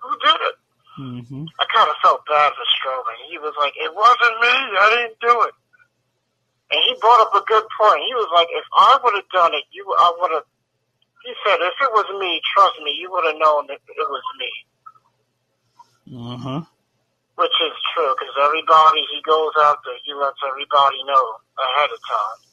Who 0.00 0.10
did 0.18 0.40
it? 0.48 0.56
Mm-hmm. 1.00 1.44
I 1.60 1.64
kind 1.72 1.88
of 1.88 1.96
felt 2.02 2.24
bad 2.26 2.52
for 2.52 2.66
Strowman. 2.76 3.16
He 3.28 3.38
was 3.38 3.54
like, 3.60 3.72
it 3.76 3.92
wasn't 3.94 4.36
me. 4.40 4.54
I 4.80 4.86
didn't 4.96 5.20
do 5.20 5.34
it. 5.48 5.54
And 6.72 6.80
he 6.88 6.96
brought 7.00 7.20
up 7.20 7.36
a 7.36 7.44
good 7.44 7.64
point. 7.76 8.00
He 8.08 8.14
was 8.16 8.32
like, 8.32 8.48
if 8.48 8.64
I 8.72 8.96
would 9.04 9.14
have 9.16 9.28
done 9.28 9.52
it, 9.52 9.64
you, 9.72 9.84
I 9.92 10.08
would 10.20 10.32
have. 10.32 10.48
He 11.24 11.32
said, 11.44 11.60
if 11.60 11.76
it 11.80 11.92
was 11.92 12.08
me, 12.18 12.40
trust 12.56 12.80
me, 12.82 12.96
you 12.98 13.12
would 13.12 13.28
have 13.28 13.36
known 13.38 13.68
that 13.68 13.78
it 13.78 14.08
was 14.08 14.24
me. 14.40 14.50
Uh-huh. 16.12 16.64
Which 17.36 17.56
is 17.62 17.76
true, 17.94 18.12
because 18.16 18.34
everybody 18.42 19.04
he 19.12 19.22
goes 19.22 19.52
out 19.60 19.80
there, 19.84 19.96
he 20.04 20.12
lets 20.12 20.40
everybody 20.44 21.00
know 21.04 21.24
ahead 21.56 21.92
of 21.92 22.00
time. 22.04 22.51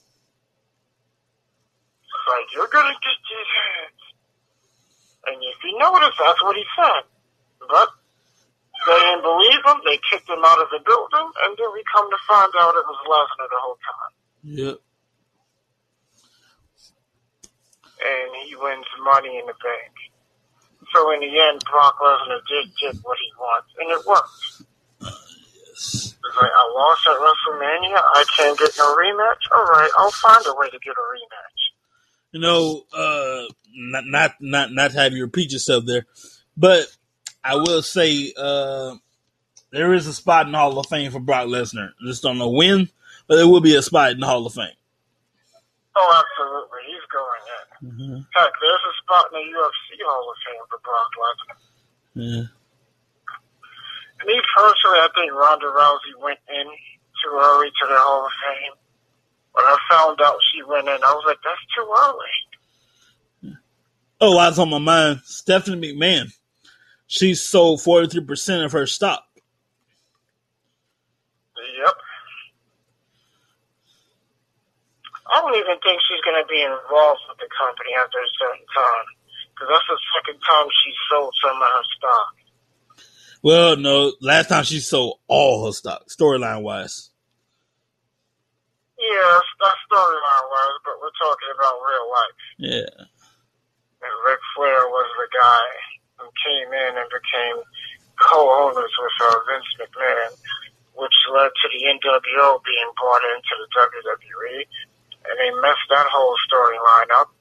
Like, 2.29 2.45
you're 2.53 2.69
gonna 2.69 2.93
get 3.01 3.17
these 3.25 3.51
hands. 3.57 4.01
And 5.25 5.37
if 5.41 5.57
you 5.65 5.73
notice, 5.81 6.13
that's 6.13 6.41
what 6.45 6.55
he 6.55 6.63
said. 6.77 7.03
But 7.65 7.89
they 8.85 8.99
didn't 9.01 9.25
believe 9.25 9.61
him, 9.65 9.81
they 9.83 9.99
kicked 10.09 10.29
him 10.29 10.45
out 10.45 10.61
of 10.61 10.69
the 10.69 10.79
building, 10.85 11.27
and 11.43 11.57
then 11.57 11.69
we 11.73 11.83
come 11.89 12.05
to 12.09 12.19
find 12.29 12.53
out 12.61 12.77
it 12.77 12.85
was 12.85 13.01
Lesnar 13.09 13.49
the 13.49 13.59
whole 13.59 13.79
time. 13.81 14.13
Yep. 14.45 14.77
And 17.99 18.29
he 18.47 18.55
wins 18.55 18.87
money 19.03 19.37
in 19.37 19.45
the 19.45 19.57
bank. 19.59 19.93
So 20.93 21.11
in 21.11 21.19
the 21.19 21.33
end, 21.33 21.61
Brock 21.69 21.99
Lesnar 21.99 22.39
did 22.47 22.71
get 22.79 22.95
what 23.03 23.17
he 23.17 23.29
wants, 23.37 23.69
and 23.77 23.91
it 23.91 24.05
worked. 24.07 24.63
Yes. 25.67 26.15
It's 26.15 26.37
like, 26.37 26.51
I 26.55 26.63
lost 26.71 27.03
at 27.07 27.19
WrestleMania. 27.19 27.99
I 27.99 28.23
can't 28.37 28.57
get 28.57 28.71
no 28.77 28.95
rematch. 28.95 29.43
All 29.53 29.65
right, 29.65 29.91
I'll 29.97 30.11
find 30.11 30.45
a 30.47 30.55
way 30.55 30.69
to 30.69 30.79
get 30.79 30.95
a 30.95 31.03
rematch. 31.03 31.68
You 32.31 32.39
know, 32.39 32.83
uh, 32.93 33.45
not 33.73 34.05
not 34.05 34.35
not 34.39 34.71
not 34.71 34.91
to 34.91 34.97
have 34.97 35.13
you 35.13 35.23
repeat 35.23 35.51
yourself 35.51 35.85
there, 35.85 36.05
but 36.55 36.85
I 37.43 37.55
will 37.55 37.81
say 37.81 38.33
uh, 38.37 38.95
there 39.71 39.93
is 39.93 40.07
a 40.07 40.13
spot 40.13 40.45
in 40.45 40.51
the 40.51 40.57
Hall 40.57 40.77
of 40.77 40.85
Fame 40.87 41.11
for 41.11 41.19
Brock 41.19 41.47
Lesnar. 41.47 41.91
Just 42.05 42.21
don't 42.21 42.37
know 42.37 42.49
when, 42.49 42.89
but 43.27 43.35
there 43.37 43.47
will 43.47 43.61
be 43.61 43.75
a 43.75 43.81
spot 43.81 44.11
in 44.11 44.19
the 44.19 44.27
Hall 44.27 44.45
of 44.45 44.53
Fame. 44.53 44.77
Oh, 45.95 46.23
absolutely. 46.23 46.79
He's 46.85 47.07
going 47.11 47.43
in. 47.49 47.65
Mm-hmm. 47.89 48.21
Heck, 48.35 48.51
there's 48.61 48.85
a 48.87 48.95
spot 49.03 49.25
in 49.33 49.39
the 49.39 49.45
UFC 49.49 49.99
Hall 50.05 50.29
of 50.29 50.37
Fame 50.45 50.65
for 50.69 50.79
Brock 50.85 51.11
Lesnar. 51.17 51.57
Yeah. 52.13 52.45
Me 54.25 54.35
personally, 54.55 54.99
I 54.99 55.09
think 55.15 55.31
Ronda 55.31 55.67
Rousey 55.67 56.21
went 56.21 56.39
in 56.49 56.67
too 57.23 57.33
early 57.33 57.67
to 57.67 57.87
the 57.87 57.95
Hall 57.97 58.25
of 58.25 58.31
Fame. 58.43 58.75
When 59.59 59.67
I 59.67 59.77
found 59.91 60.21
out 60.21 60.37
she 60.53 60.63
went 60.63 60.87
in, 60.87 61.03
I 61.03 61.11
was 61.11 61.25
like, 61.27 61.39
that's 61.43 61.59
too 61.75 61.83
early. 61.99 63.55
Oh, 64.21 64.37
I 64.37 64.47
was 64.47 64.57
on 64.57 64.69
my 64.69 64.77
mind. 64.77 65.19
Stephanie 65.25 65.93
McMahon. 65.93 66.31
She 67.07 67.35
sold 67.35 67.81
forty 67.81 68.07
three 68.07 68.23
percent 68.23 68.63
of 68.63 68.71
her 68.71 68.87
stock. 68.87 69.25
Yep. 71.57 71.95
I 75.27 75.41
don't 75.41 75.55
even 75.55 75.77
think 75.83 75.99
she's 76.07 76.21
going 76.23 76.41
to 76.41 76.47
be 76.47 76.61
involved 76.61 77.19
with 77.27 77.37
the 77.39 77.49
company 77.59 77.89
after 77.99 78.17
a 78.17 78.31
certain 78.39 78.65
time. 78.73 79.07
Because 79.53 79.67
that's 79.73 79.87
the 79.89 79.99
second 80.15 80.39
time 80.39 80.67
she 80.85 80.93
sold 81.11 81.33
some 81.43 81.57
of 81.57 81.67
her 81.67 81.83
stock. 81.97 82.33
Well, 83.43 83.75
no, 83.75 84.13
last 84.21 84.47
time 84.47 84.63
she 84.63 84.79
sold 84.79 85.19
all 85.27 85.65
her 85.65 85.73
stock, 85.73 86.07
storyline 86.07 86.61
wise. 86.61 87.08
Yes, 88.99 89.43
that's 89.63 89.79
storyline 89.87 90.45
wise, 90.51 90.79
but 90.83 90.99
we're 90.99 91.15
talking 91.15 91.51
about 91.55 91.79
real 91.87 92.07
life. 92.11 92.35
Yeah. 92.59 92.95
And 94.03 94.13
Ric 94.27 94.43
Flair 94.55 94.83
was 94.91 95.07
the 95.15 95.29
guy 95.31 95.67
who 96.19 96.27
came 96.43 96.67
in 96.67 96.91
and 96.99 97.07
became 97.07 97.63
co-owners 98.19 98.91
with 98.91 99.17
uh, 99.23 99.39
Vince 99.47 99.71
McMahon, 99.79 100.31
which 100.99 101.15
led 101.31 101.47
to 101.47 101.65
the 101.71 101.81
NWO 101.95 102.59
being 102.67 102.91
brought 102.99 103.23
into 103.23 103.53
the 103.55 103.67
WWE, 103.71 104.67
and 105.31 105.35
they 105.39 105.51
messed 105.63 105.87
that 105.95 106.07
whole 106.11 106.35
storyline 106.43 107.11
up. 107.15 107.31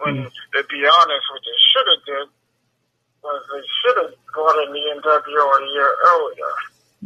When, 0.00 0.16
to 0.16 0.60
be 0.68 0.80
honest, 0.84 1.24
what 1.28 1.44
they 1.44 1.60
should 1.72 1.88
have 1.92 2.04
did 2.08 2.28
was 3.20 3.40
they 3.52 3.64
should 3.84 3.96
have 4.00 4.14
brought 4.32 4.56
in 4.64 4.72
the 4.72 4.84
NWO 5.00 5.44
a 5.44 5.64
year 5.72 5.90
earlier, 6.08 6.52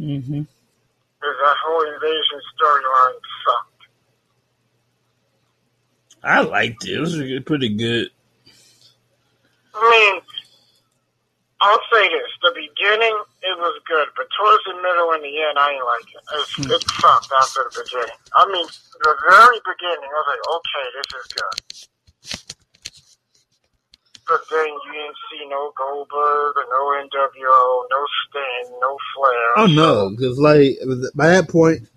Mm-hmm. 0.01 0.41
because 0.41 1.37
that 1.45 1.57
whole 1.61 1.85
invasion 1.93 2.41
storyline 2.57 3.21
sucked. 3.45 3.81
I 6.23 6.41
liked 6.41 6.87
it. 6.87 6.97
It 6.97 6.99
was 6.99 7.21
pretty 7.45 7.69
good. 7.69 8.09
I 9.75 9.81
mean, 9.85 10.21
I'll 11.61 11.79
say 11.93 12.09
this: 12.09 12.29
the 12.41 12.51
beginning 12.55 13.13
it 13.43 13.57
was 13.61 13.79
good, 13.85 14.07
but 14.17 14.25
towards 14.33 14.63
the 14.65 14.73
middle 14.81 15.13
and 15.13 15.21
the 15.21 15.37
end, 15.37 15.59
I 15.59 15.69
ain't 15.69 15.85
like 15.85 16.09
it. 16.09 16.23
It's, 16.33 16.57
it 16.65 16.81
sucked 16.97 17.29
after 17.37 17.69
the 17.69 17.83
beginning. 17.85 18.17
I 18.33 18.49
mean, 18.49 18.65
the 18.65 19.15
very 19.29 19.59
beginning, 19.61 20.09
I 20.09 20.17
was 20.17 20.29
like, 20.33 20.43
okay, 20.57 20.85
this 20.97 21.09
is 21.13 21.27
good. 21.37 21.57
But 24.31 24.39
then 24.49 24.65
you 24.65 24.91
didn't 24.93 25.17
see 25.29 25.45
no 25.49 25.73
Goldberg 25.77 26.55
or 26.55 26.65
no 26.69 27.03
NWO, 27.03 27.83
no 27.91 28.05
Sting, 28.29 28.79
no 28.79 28.97
Flair. 29.13 29.57
Oh 29.57 29.65
no, 29.65 30.09
because 30.09 30.39
like 30.39 30.77
by 31.13 31.27
that 31.27 31.49
point, 31.49 31.89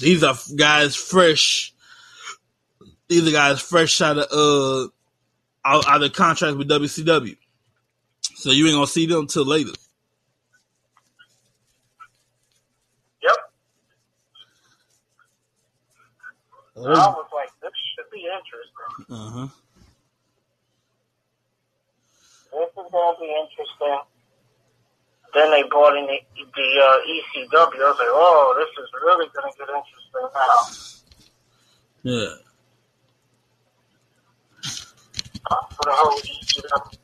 these 0.00 0.24
are 0.24 0.34
guys 0.56 0.96
fresh. 0.96 1.74
These 3.08 3.28
are 3.28 3.32
guys 3.32 3.60
fresh 3.60 4.00
out 4.00 4.16
of 4.16 4.28
uh 4.32 4.88
out, 5.62 5.86
out 5.86 6.02
of 6.02 6.14
contract 6.14 6.56
with 6.56 6.70
WCW, 6.70 7.36
so 8.36 8.50
you 8.50 8.66
ain't 8.66 8.76
gonna 8.76 8.86
see 8.86 9.04
them 9.04 9.20
until 9.20 9.44
later. 9.44 9.72
Yep. 13.22 13.36
I 16.76 16.80
was 16.80 17.26
like, 17.34 17.50
this 17.60 17.72
should 17.94 18.10
be 18.10 18.24
interesting. 18.24 19.14
Uh 19.14 19.30
huh. 19.30 19.48
This 22.52 22.68
is 22.68 22.90
going 22.90 23.14
to 23.14 23.20
be 23.20 23.30
interesting. 23.30 23.98
Then 25.32 25.50
they 25.52 25.62
brought 25.68 25.96
in 25.96 26.06
the, 26.06 26.18
the 26.36 26.68
uh, 26.82 26.98
ECW. 27.06 27.54
I 27.54 27.90
was 27.90 27.98
like, 27.98 28.08
oh, 28.10 28.54
this 28.58 28.84
is 28.84 28.90
really 29.04 29.28
going 29.32 29.52
to 29.52 29.58
get 29.58 29.68
interesting 29.68 30.28
now. 30.34 30.60
Yeah. 32.02 32.34
Uh, 35.50 35.66
for 35.70 35.84
the 35.84 35.92
whole 35.92 36.18
ECW. 36.18 36.96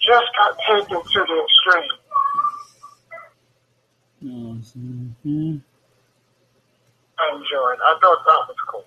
Just 0.00 0.28
got 0.38 0.52
taken 0.68 1.02
to 1.02 1.20
the 1.26 1.36
extreme. 1.42 1.98
Mm-hmm. 4.22 5.56
I 7.18 7.34
enjoyed. 7.34 7.78
I 7.82 7.98
thought 8.00 8.24
that 8.26 8.40
was 8.48 8.56
cool. 8.68 8.84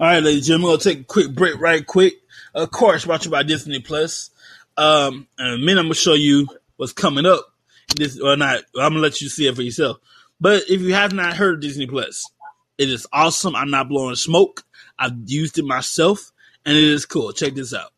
All 0.00 0.08
right, 0.08 0.20
ladies 0.20 0.38
and 0.38 0.46
gentlemen, 0.46 0.70
we're 0.70 0.72
gonna 0.78 0.82
take 0.82 1.00
a 1.02 1.04
quick 1.04 1.32
break, 1.32 1.60
right 1.60 1.86
quick. 1.86 2.14
Of 2.52 2.72
course, 2.72 3.04
brought 3.04 3.24
you 3.24 3.30
by 3.30 3.44
Disney 3.44 3.78
Plus. 3.78 4.30
Um, 4.76 5.28
in 5.38 5.46
a 5.46 5.56
minute, 5.56 5.78
I'm 5.78 5.84
gonna 5.84 5.94
show 5.94 6.14
you 6.14 6.48
what's 6.76 6.92
coming 6.92 7.26
up. 7.26 7.52
This 7.94 8.18
or 8.20 8.36
not, 8.36 8.64
I'm 8.74 8.90
gonna 8.90 8.98
let 8.98 9.20
you 9.20 9.28
see 9.28 9.46
it 9.46 9.54
for 9.54 9.62
yourself. 9.62 9.98
But 10.40 10.64
if 10.68 10.80
you 10.80 10.94
have 10.94 11.12
not 11.12 11.36
heard 11.36 11.54
of 11.54 11.60
Disney 11.60 11.86
Plus, 11.86 12.28
it 12.76 12.88
is 12.88 13.06
awesome. 13.12 13.54
I'm 13.54 13.70
not 13.70 13.88
blowing 13.88 14.16
smoke. 14.16 14.64
I've 14.98 15.14
used 15.26 15.58
it 15.58 15.64
myself, 15.64 16.32
and 16.66 16.76
it 16.76 16.82
is 16.82 17.06
cool. 17.06 17.32
Check 17.32 17.54
this 17.54 17.72
out. 17.72 17.92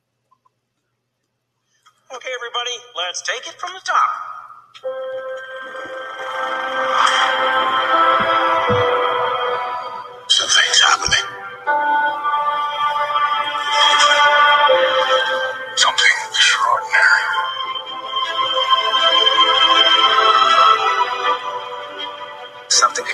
Okay, 2.14 2.30
everybody, 2.36 2.72
let's 2.94 3.22
take 3.22 3.46
it 3.48 3.58
from 3.58 3.72
the 3.72 3.80
top. 3.80 4.36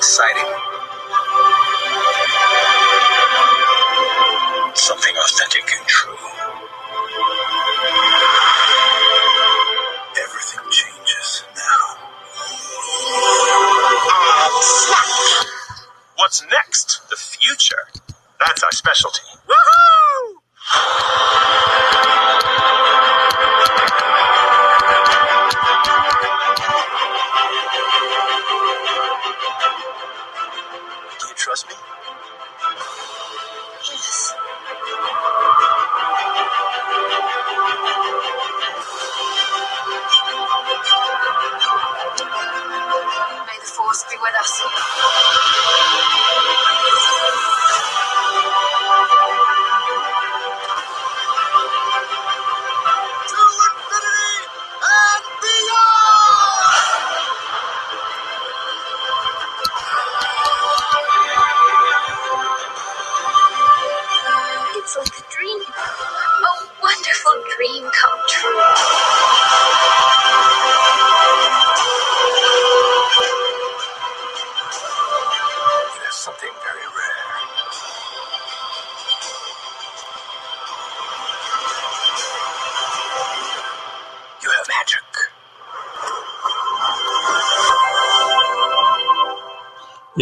Exciting. 0.03 0.51
Something 4.75 5.15
authentic 5.17 5.63
and 5.79 5.87
true. 5.87 6.17
Everything 10.21 10.65
changes 10.73 11.45
now. 11.55 12.09
What's 16.17 16.43
next? 16.51 17.09
The 17.09 17.17
future. 17.17 17.87
That's 18.41 18.65
our 18.65 18.73
specialty. 18.73 19.23
Woohoo! 19.47 20.41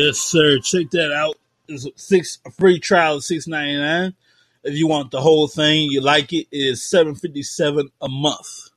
Yes, 0.03 0.19
sir. 0.19 0.59
Check 0.61 0.91
that 0.91 1.13
out. 1.13 1.37
It's 1.69 1.87
a 1.87 1.91
six 1.97 2.39
a 2.47 2.51
free 2.51 2.79
trial 2.79 3.17
of 3.17 3.25
six 3.25 3.47
ninety 3.47 3.77
nine. 3.77 4.15
If 4.65 4.75
you 4.75 4.87
want 4.89 5.11
the 5.11 5.21
whole 5.21 5.47
thing, 5.47 5.91
you 5.91 6.01
like 6.01 6.33
it, 6.33 6.47
it 6.51 6.59
is 6.59 6.89
seven 6.89 7.15
fifty 7.15 7.43
seven 7.43 7.91
a 8.01 8.09
month. 8.09 8.71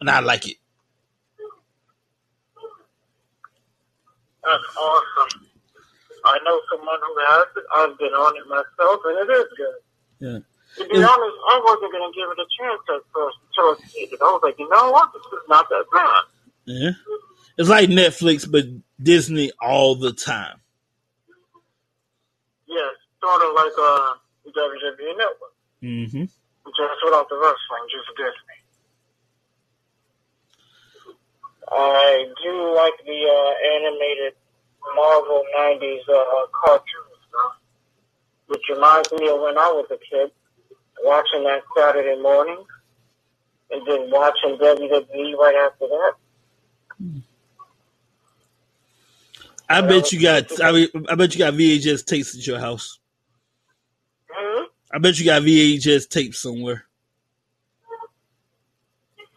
And 0.00 0.10
I 0.10 0.20
like 0.20 0.48
it. 0.48 0.56
That's 4.44 4.76
awesome. 4.76 5.46
I 6.26 6.38
know 6.44 6.60
someone 6.70 6.98
who 7.00 7.14
has 7.28 7.46
it. 7.56 7.64
I've 7.76 7.98
been 7.98 8.12
on 8.12 8.36
it 8.36 8.48
myself, 8.48 9.00
and 9.04 9.28
it 9.28 9.32
is 9.32 9.46
good. 9.56 9.78
Yeah. 10.20 10.38
To 10.76 10.88
be 10.88 10.98
Is- 10.98 11.04
honest, 11.04 11.36
I 11.50 11.60
wasn't 11.64 11.92
going 11.92 12.12
to 12.12 12.16
give 12.16 12.28
it 12.32 12.38
a 12.40 12.48
chance 12.58 12.82
at 12.88 13.02
first 13.14 13.36
until 13.48 13.70
I 13.72 13.88
see 13.88 14.00
it. 14.00 14.18
I 14.20 14.24
was 14.24 14.40
like, 14.42 14.58
you 14.58 14.68
know 14.68 14.90
what? 14.90 15.12
This 15.12 15.22
is 15.22 15.48
not 15.48 15.68
that 15.68 15.84
bad. 15.92 16.24
Yeah. 16.64 16.90
It's 17.56 17.68
like 17.68 17.88
Netflix, 17.88 18.50
but 18.50 18.64
Disney 19.00 19.52
all 19.60 19.94
the 19.94 20.12
time. 20.12 20.60
Yes, 22.66 22.94
sort 23.22 23.42
of 23.42 23.54
like 23.54 23.72
uh, 23.78 24.14
WWE 24.48 25.16
Network. 25.16 25.54
Mm-hmm. 25.82 26.24
Just 26.24 27.04
without 27.04 27.28
the 27.28 27.36
wrestling, 27.36 27.86
just 27.90 28.16
Disney. 28.16 28.64
I 31.70 32.26
do 32.42 32.74
like 32.74 32.94
the 33.06 33.20
uh, 33.30 33.52
animated 33.76 34.34
Marvel 34.96 35.42
90s 35.56 36.00
uh, 36.08 36.46
cartoon 36.52 37.08
stuff, 37.28 37.52
which 38.48 38.62
reminds 38.68 39.12
me 39.12 39.28
of 39.28 39.40
when 39.40 39.56
I 39.56 39.70
was 39.70 39.86
a 39.90 39.96
kid, 39.96 40.30
watching 41.04 41.44
that 41.44 41.62
Saturday 41.76 42.20
morning, 42.20 42.64
and 43.70 43.86
then 43.86 44.10
watching 44.10 44.56
WWE 44.58 45.36
right 45.38 45.70
after 45.70 45.86
that. 45.86 46.12
I 49.68 49.80
bet 49.80 50.12
you 50.12 50.20
got 50.20 50.60
I, 50.62 50.72
mean, 50.72 50.88
I 51.08 51.14
bet 51.14 51.34
you 51.34 51.38
got 51.38 51.54
VHS 51.54 52.04
tapes 52.04 52.36
at 52.36 52.46
your 52.46 52.58
house. 52.58 52.98
hmm 54.30 54.64
I 54.92 54.98
bet 54.98 55.18
you 55.18 55.24
got 55.24 55.42
VHS 55.42 56.08
tapes 56.08 56.38
somewhere. 56.38 56.84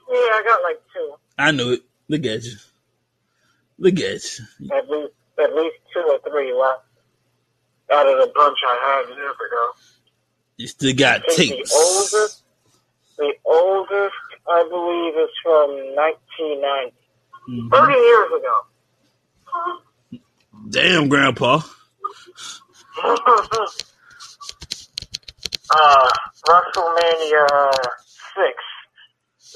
Yeah, 0.09 0.15
I 0.15 0.43
got 0.45 0.63
like 0.63 0.81
two, 0.93 1.13
I 1.37 1.51
knew 1.51 1.73
it. 1.73 1.81
Look 2.07 2.25
at 2.25 2.43
you. 2.43 2.53
Look 3.79 3.99
at 3.99 4.39
you. 4.39 4.71
at 4.73 4.89
least, 4.89 5.13
at 5.39 5.55
least 5.55 5.75
two 5.93 5.99
or 5.99 6.19
three 6.29 6.53
left 6.53 6.83
out 7.91 8.07
of 8.07 8.17
the 8.19 8.31
bunch 8.35 8.57
I 8.65 9.03
had 9.07 9.15
years 9.15 9.35
ago. 9.35 9.71
You 10.57 10.67
still 10.67 10.95
got 10.95 11.21
tapes. 11.29 11.71
The 11.71 11.77
oldest, 11.77 12.43
the 13.17 13.33
oldest, 13.45 14.15
I 14.49 14.63
believe, 14.69 15.17
is 15.17 15.29
from 15.43 15.69
1990. 15.95 16.93
Mhm. 17.49 17.71
30 17.71 17.93
years 17.93 18.27
ago. 18.27 18.61
Damn, 20.69 21.07
Grandpa. 21.07 21.61
uh, 23.03 23.17
WrestleMania 26.47 27.47
6, 27.47 27.55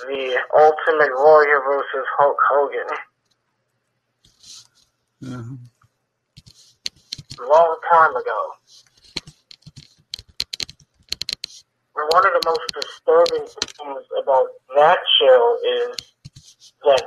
the 0.07 0.39
Ultimate 0.57 1.13
Warrior 1.15 1.61
versus 1.65 2.05
Hulk 2.17 2.37
Hogan. 2.49 2.87
Uh-huh. 5.23 5.55
long 7.47 7.77
time 7.91 8.15
ago. 8.15 8.53
And 11.95 12.09
one 12.11 12.25
of 12.25 12.33
the 12.33 12.41
most 12.45 12.61
disturbing 12.73 13.45
things 13.45 14.05
about 14.23 14.47
that 14.75 14.97
show 15.19 15.57
is 15.63 15.95
that 16.85 17.03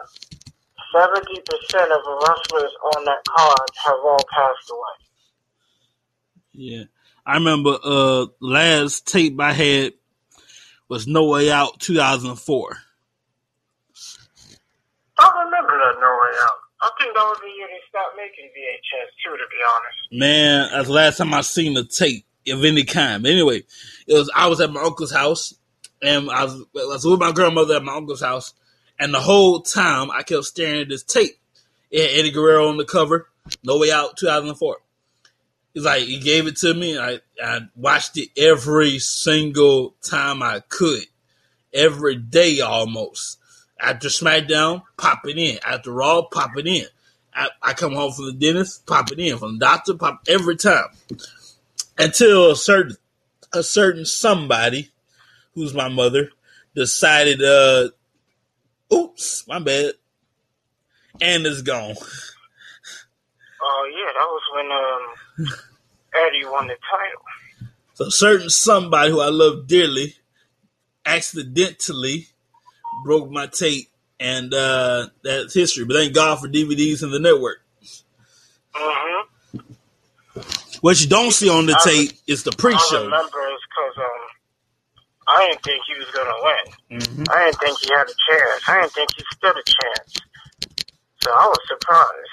70% 0.94 1.02
of 1.02 2.04
the 2.04 2.26
wrestlers 2.28 2.72
on 2.94 3.04
that 3.04 3.24
card 3.28 3.68
have 3.84 3.96
all 4.04 4.24
passed 4.32 4.70
away. 4.70 4.94
Yeah. 6.52 6.84
I 7.26 7.34
remember 7.34 7.78
uh 7.82 8.26
last 8.40 9.06
tape 9.10 9.40
I 9.40 9.52
had 9.52 9.94
was 10.88 11.06
No 11.06 11.24
Way 11.30 11.50
Out 11.50 11.80
2004. 11.80 12.76
I 15.18 15.44
remember 15.44 15.72
that 15.78 16.00
No 16.00 16.18
Way 16.22 16.38
Out. 16.42 16.58
I 16.82 16.90
think 17.00 17.14
that 17.14 17.22
was 17.22 17.38
the 17.40 17.48
year 17.48 17.66
they 17.66 17.80
stopped 17.88 18.16
making 18.16 18.50
VHS 18.50 19.08
too, 19.24 19.30
to 19.30 19.46
be 19.50 19.56
honest. 19.64 20.12
Man, 20.12 20.70
that's 20.70 20.86
the 20.86 20.92
last 20.92 21.16
time 21.18 21.34
I 21.34 21.40
seen 21.40 21.76
a 21.76 21.84
tape 21.84 22.26
of 22.48 22.64
any 22.64 22.84
kind. 22.84 23.22
But 23.22 23.32
anyway, 23.32 23.62
it 24.06 24.14
was 24.14 24.30
I 24.34 24.46
was 24.48 24.60
at 24.60 24.70
my 24.70 24.82
uncle's 24.82 25.12
house 25.12 25.54
and 26.02 26.30
I 26.30 26.44
was, 26.44 26.54
I 26.54 26.84
was 26.84 27.04
with 27.04 27.20
my 27.20 27.32
grandmother 27.32 27.76
at 27.76 27.82
my 27.82 27.96
uncle's 27.96 28.20
house 28.20 28.52
and 28.98 29.12
the 29.12 29.20
whole 29.20 29.60
time 29.60 30.10
I 30.10 30.22
kept 30.22 30.44
staring 30.44 30.82
at 30.82 30.88
this 30.88 31.02
tape. 31.02 31.38
It 31.90 32.10
had 32.10 32.18
Eddie 32.18 32.30
Guerrero 32.30 32.68
on 32.68 32.76
the 32.76 32.84
cover, 32.84 33.28
No 33.62 33.78
Way 33.78 33.90
Out 33.90 34.16
2004. 34.16 34.76
He's 35.72 35.84
like, 35.84 36.04
he 36.04 36.18
gave 36.18 36.46
it 36.46 36.56
to 36.58 36.72
me. 36.72 36.98
I, 36.98 37.20
I 37.42 37.60
watched 37.74 38.16
it 38.16 38.28
every 38.36 38.98
single 39.00 39.94
time 40.02 40.42
I 40.42 40.60
could, 40.68 41.04
every 41.72 42.16
day 42.16 42.60
almost. 42.60 43.38
After 43.80 44.08
SmackDown, 44.08 44.82
pop 44.96 45.26
it 45.26 45.36
in. 45.36 45.58
After 45.66 45.92
Raw, 45.92 46.22
pop 46.22 46.56
it 46.56 46.66
in. 46.66 46.86
I, 47.34 47.48
I 47.60 47.72
come 47.72 47.92
home 47.92 48.12
from 48.12 48.26
the 48.26 48.32
dentist, 48.32 48.86
pop 48.86 49.10
it 49.10 49.18
in. 49.18 49.36
From 49.36 49.58
the 49.58 49.66
doctor, 49.66 49.94
pop 49.94 50.22
every 50.28 50.56
time. 50.56 50.86
Until 51.98 52.52
a 52.52 52.56
certain 52.56 52.96
a 53.52 53.62
certain 53.62 54.04
somebody, 54.04 54.90
who's 55.54 55.74
my 55.74 55.88
mother, 55.88 56.30
decided, 56.74 57.42
uh, 57.42 57.88
oops, 58.94 59.46
my 59.48 59.58
bad, 59.58 59.92
and 61.20 61.46
it's 61.46 61.62
gone. 61.62 61.94
Oh 63.62 63.90
yeah, 63.92 64.12
that 64.14 64.26
was 64.26 64.42
when 64.54 64.72
um, 64.72 65.14
Eddie 66.28 66.44
won 66.44 66.66
the 66.68 66.74
title. 66.74 67.22
So 67.94 68.08
certain 68.10 68.50
somebody 68.50 69.10
who 69.10 69.20
I 69.20 69.28
love 69.28 69.66
dearly 69.66 70.14
accidentally 71.06 72.28
broke 73.04 73.30
my 73.30 73.46
tape, 73.46 73.88
and 74.20 74.52
uh, 74.54 75.08
that's 75.22 75.54
history. 75.54 75.84
But 75.84 75.94
thank 75.94 76.14
God 76.14 76.40
for 76.40 76.48
DVDs 76.48 77.02
and 77.02 77.12
the 77.12 77.18
network. 77.20 77.58
hmm 78.74 79.28
What 80.80 81.00
you 81.00 81.08
don't 81.08 81.32
see 81.32 81.48
on 81.48 81.66
the 81.66 81.74
I- 81.74 81.84
tape 81.84 82.12
is 82.26 82.42
the 82.44 82.52
pre-show. 82.52 83.04
remember 83.04 83.38
it's 83.52 83.64
because 83.70 83.96
um, 83.98 84.13
I 85.34 85.48
didn't 85.48 85.64
think 85.64 85.82
he 85.86 85.94
was 85.98 86.10
gonna 86.14 86.38
win. 86.42 87.00
Mhm. 87.00 87.26
I 87.30 87.46
didn't 87.46 87.60
think 87.60 87.78
he 87.80 87.90
had 87.90 88.06
a 88.08 88.14
chance. 88.30 88.62
I 88.68 88.80
didn't 88.82 88.94
think 88.94 89.10
he 89.16 89.24
stood 89.36 89.56
a 89.56 89.64
chance. 89.64 90.22
So 91.22 91.32
I 91.32 91.46
was 91.46 91.60
surprised. 91.68 92.30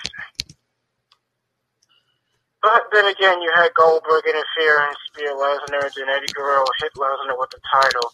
But 2.61 2.83
then 2.91 3.07
again, 3.07 3.41
you 3.41 3.51
had 3.55 3.73
Goldberg 3.73 4.25
interfering, 4.25 4.95
spear 5.07 5.33
Lesnar, 5.33 5.89
and 5.97 6.09
Eddie 6.09 6.31
Guerrero 6.33 6.65
hit 6.79 6.93
Lesnar 6.95 7.37
with 7.39 7.49
the 7.51 7.59
title. 7.73 8.13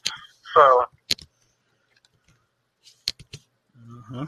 So 0.54 0.86
Uh-huh. 3.76 4.26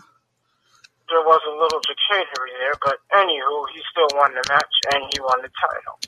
there 1.09 1.21
was 1.23 1.41
a 1.47 1.51
little 1.55 1.81
chicanery 1.87 2.51
there, 2.59 2.75
but 2.81 2.99
anywho, 3.13 3.65
he 3.73 3.81
still 3.91 4.09
won 4.17 4.33
the 4.33 4.43
match 4.47 4.75
and 4.93 5.03
he 5.13 5.19
won 5.21 5.41
the 5.41 5.49
title. 5.61 5.99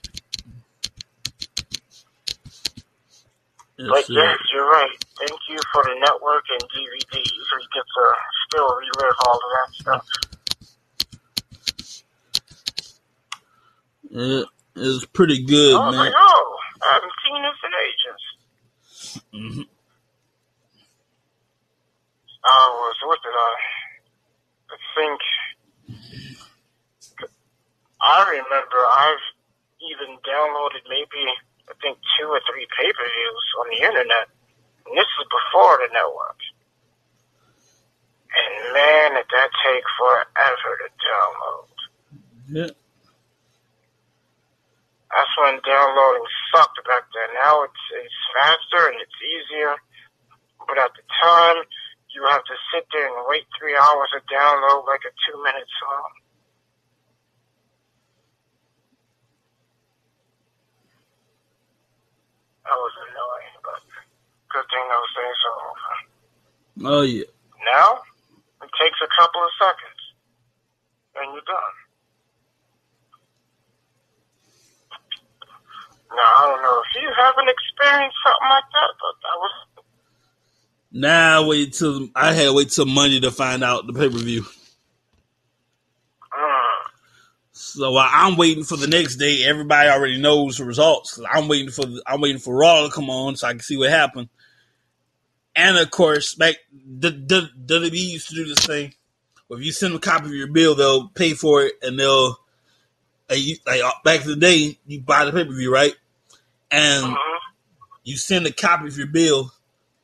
But 3.89 4.09
Yes, 4.09 4.09
yes, 4.09 4.37
you're 4.53 4.69
right. 4.69 4.97
Thank 5.19 5.39
you 5.49 5.57
for 5.73 5.83
the 5.83 5.95
network 5.99 6.43
and 6.53 6.61
DVDs. 6.69 7.45
We 7.57 7.67
get 7.73 7.85
to 7.85 8.13
still 8.47 8.69
relive 8.77 9.15
all 9.25 9.37
of 9.37 9.51
that 9.57 9.73
stuff. 9.73 10.05
It's 14.75 15.05
pretty 15.07 15.43
good, 15.45 15.73
was 15.73 15.95
man. 15.95 16.13
oh, 16.15 16.57
I 16.83 16.93
haven't 16.93 17.11
seen 17.25 17.41
this 17.41 17.59
in 17.65 17.73
ages. 17.87 18.21
Mhm. 19.33 19.67
I 22.43 22.69
was, 22.73 22.95
what 23.05 23.19
did 23.21 23.33
I, 23.33 23.55
I 24.73 24.77
think, 24.97 25.21
I 28.01 28.29
remember 28.29 28.77
I've 28.77 29.25
even 29.91 30.17
downloaded 30.25 30.83
maybe, 30.89 31.25
think, 31.81 31.97
two 32.17 32.29
or 32.29 32.41
three 32.45 32.65
pay-per-views 32.77 33.45
on 33.59 33.67
the 33.73 33.81
internet. 33.83 34.27
And 34.85 34.97
this 34.97 35.09
is 35.19 35.27
before 35.29 35.81
the 35.81 35.89
network. 35.93 36.39
And 38.31 38.73
man, 38.73 39.09
did 39.19 39.27
that 39.27 39.51
take 39.65 39.85
forever 39.99 40.71
to 40.79 40.87
download. 41.03 41.75
Yeah. 42.47 42.73
That's 45.11 45.35
when 45.35 45.59
downloading 45.67 46.23
sucked 46.55 46.79
back 46.87 47.03
then. 47.11 47.35
Now 47.35 47.67
it's 47.67 47.83
it's 47.99 48.21
faster 48.31 48.87
and 48.87 48.95
it's 49.03 49.19
easier. 49.19 49.75
But 50.63 50.79
at 50.79 50.95
the 50.95 51.03
time, 51.19 51.67
you 52.15 52.23
have 52.31 52.43
to 52.47 52.55
sit 52.71 52.87
there 52.95 53.11
and 53.11 53.27
wait 53.27 53.43
three 53.59 53.75
hours 53.75 54.07
to 54.15 54.23
download 54.31 54.87
like 54.87 55.03
a 55.03 55.11
two 55.27 55.35
minute 55.43 55.67
song. 55.83 56.11
Was 62.75 62.95
annoying, 63.03 63.55
but 63.63 63.81
good 64.51 64.67
thing 64.71 64.85
those 64.89 65.13
days 65.17 65.39
are 65.47 65.57
over. 65.69 65.93
Oh 66.85 67.03
yeah. 67.03 67.29
Now, 67.67 68.01
it 68.63 68.71
takes 68.79 68.99
a 69.03 69.11
couple 69.15 69.41
of 69.43 69.51
seconds, 69.59 70.01
and 71.19 71.33
you're 71.33 71.45
done. 71.47 71.75
Now, 76.11 76.31
I 76.37 76.41
don't 76.51 76.63
know 76.63 76.77
if 76.83 76.91
you 77.01 77.07
haven't 77.15 77.49
experienced 77.51 78.17
something 78.23 78.49
like 78.51 78.69
that, 78.73 78.91
but 78.99 79.15
that 79.23 79.37
was 79.39 79.53
Now 80.91 81.43
I 81.43 81.47
wait 81.47 81.73
till 81.73 82.09
I 82.15 82.33
had 82.33 82.45
to 82.45 82.53
wait 82.53 82.69
till 82.71 82.85
Monday 82.85 83.19
to 83.21 83.31
find 83.31 83.63
out 83.63 83.87
the 83.87 83.93
pay 83.93 84.09
per 84.09 84.17
view. 84.17 84.45
mm, 86.33 86.79
So 87.63 87.95
I'm 87.95 88.37
waiting 88.37 88.63
for 88.63 88.75
the 88.75 88.87
next 88.87 89.17
day, 89.17 89.43
everybody 89.43 89.87
already 89.87 90.19
knows 90.19 90.57
the 90.57 90.65
results. 90.65 91.19
I'm 91.31 91.47
waiting 91.47 91.69
for 91.69 91.85
the, 91.85 92.01
I'm 92.07 92.19
waiting 92.19 92.39
for 92.39 92.55
Raw 92.55 92.85
to 92.87 92.91
come 92.91 93.09
on 93.11 93.35
so 93.35 93.47
I 93.47 93.51
can 93.51 93.59
see 93.59 93.77
what 93.77 93.91
happened. 93.91 94.29
And 95.55 95.77
of 95.77 95.91
course, 95.91 96.33
back 96.33 96.55
the, 96.73 97.11
the 97.11 97.49
WWE 97.67 97.91
used 97.93 98.29
to 98.29 98.35
do 98.35 98.45
this 98.45 98.65
thing. 98.65 98.95
Where 99.47 99.59
if 99.59 99.65
you 99.65 99.71
send 99.71 99.93
a 99.93 99.99
copy 99.99 100.25
of 100.25 100.33
your 100.33 100.47
bill, 100.47 100.73
they'll 100.73 101.09
pay 101.09 101.33
for 101.33 101.63
it, 101.63 101.75
and 101.83 101.99
they'll 101.99 102.39
like, 103.29 103.39
you, 103.39 103.57
like 103.67 103.81
uh, 103.81 103.91
back 104.03 104.21
in 104.21 104.27
the 104.27 104.35
day, 104.37 104.79
you 104.87 105.01
buy 105.01 105.25
the 105.25 105.31
pay 105.31 105.45
per 105.45 105.53
view, 105.53 105.71
right? 105.71 105.93
And 106.71 107.05
mhm. 107.05 107.15
you 108.03 108.17
send 108.17 108.47
a 108.47 108.51
copy 108.51 108.87
of 108.87 108.97
your 108.97 109.07
bill 109.07 109.51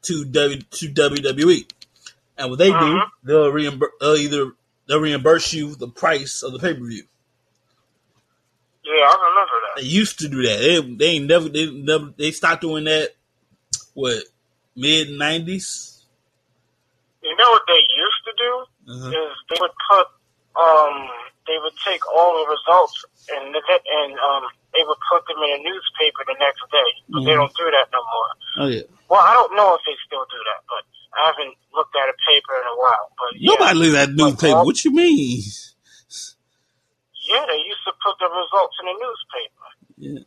to 0.04 0.26
W 0.26 0.62
to 0.62 0.88
WWE, 0.90 1.66
and 2.38 2.50
what 2.52 2.60
they 2.60 2.70
do, 2.70 2.76
Mhm. 2.76 3.08
they'll 3.24 3.52
reimburse, 3.52 3.92
they'll 4.00 4.16
either 4.16 4.52
they'll 4.88 5.00
reimburse 5.02 5.54
you 5.54 5.74
the 5.76 5.88
price 5.88 6.44
of 6.44 6.54
the 6.54 6.60
pay 6.60 6.76
per 6.76 6.86
view. 6.86 7.04
Yeah, 8.88 9.04
I 9.04 9.16
remember 9.30 9.58
that. 9.68 9.82
They 9.82 9.88
used 9.88 10.20
to 10.20 10.28
do 10.30 10.42
that. 10.44 10.58
They, 10.60 10.80
they 10.96 11.06
ain't 11.20 11.28
never 11.28 11.50
they 11.50 11.70
never 11.70 12.14
they 12.18 12.32
stopped 12.32 12.62
doing 12.62 12.86
that. 12.86 13.12
What 13.94 14.24
mid 14.76 15.10
nineties? 15.12 16.06
You 17.22 17.36
know 17.36 17.50
what 17.52 17.64
they 17.68 17.82
used 17.84 18.22
to 18.26 18.34
do 18.38 18.52
Uh-huh. 18.94 19.10
is 19.10 19.32
they 19.52 19.58
would 19.60 19.76
put 19.92 20.08
um 20.56 20.96
they 21.48 21.58
would 21.60 21.76
take 21.86 22.02
all 22.08 22.40
the 22.40 22.48
results 22.52 22.96
and 23.30 23.52
and 23.52 24.12
um 24.20 24.44
they 24.74 24.84
would 24.88 25.02
put 25.12 25.26
them 25.28 25.38
in 25.44 25.60
a 25.60 25.64
newspaper 25.64 26.24
the 26.26 26.38
next 26.40 26.64
day. 26.72 26.90
But 27.10 27.26
they 27.26 27.32
Mhm. 27.36 27.44
don't 27.44 27.56
do 27.58 27.68
that 27.72 27.88
no 27.92 28.00
more. 28.00 28.32
Oh 28.64 28.68
yeah. 28.72 28.88
Well, 29.10 29.22
I 29.24 29.34
don't 29.34 29.56
know 29.56 29.76
if 29.76 29.82
they 29.86 29.96
still 30.06 30.26
do 30.32 30.40
that, 30.52 30.62
but 30.68 30.84
I 31.20 31.28
haven't 31.28 31.56
looked 31.74 31.96
at 31.96 32.08
a 32.10 32.16
paper 32.30 32.56
in 32.56 32.68
a 32.68 32.78
while. 32.78 33.12
But 33.18 33.30
yeah, 33.36 33.52
Nobody 33.56 33.80
looks 33.80 33.98
at 33.98 34.10
newspaper. 34.16 34.64
What 34.64 34.84
you 34.86 34.92
mean? 34.94 35.42
Yeah, 37.28 37.46
they 37.48 37.58
used 37.68 37.84
to 37.86 37.94
put 38.04 38.16
the 38.20 38.28
results 38.30 38.76
in 38.82 38.86
the 38.88 38.96
newspaper. 38.98 39.68
Yeah. 39.98 40.20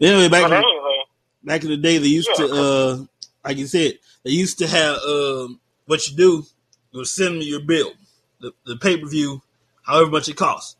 Anyway, 0.00 0.28
back 0.28 0.42
But 0.44 0.52
in, 0.52 0.58
anyway, 0.62 0.98
back 1.42 1.62
in 1.64 1.70
the 1.70 1.76
day, 1.76 1.98
they 1.98 2.08
used 2.08 2.28
Yeah. 2.38 2.46
to 2.46 2.54
uh 2.54 3.04
like 3.44 3.56
you 3.58 3.66
said, 3.66 3.98
they 4.24 4.30
used 4.30 4.58
to 4.58 4.66
have 4.68 4.96
um 4.98 5.60
what 5.86 6.06
you 6.08 6.16
do 6.16 6.44
was 6.92 7.10
send 7.14 7.38
me 7.38 7.44
your 7.46 7.60
bill, 7.60 7.92
the, 8.40 8.52
the 8.66 8.76
pay 8.76 8.96
per 8.96 9.06
view, 9.06 9.42
however 9.86 10.10
much 10.10 10.28
it 10.28 10.36
costs, 10.36 10.76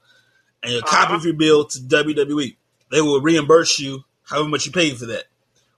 and 0.62 0.74
a 0.74 0.82
copy 0.82 1.04
Uh-huh. 1.06 1.16
of 1.16 1.24
your 1.24 1.34
bill 1.34 1.64
to 1.64 1.78
WWE. 1.80 2.56
They 2.90 3.00
will 3.00 3.20
reimburse 3.20 3.78
you 3.78 4.04
however 4.24 4.48
much 4.48 4.66
you 4.66 4.72
paid 4.72 4.96
for 4.98 5.06
that, 5.06 5.24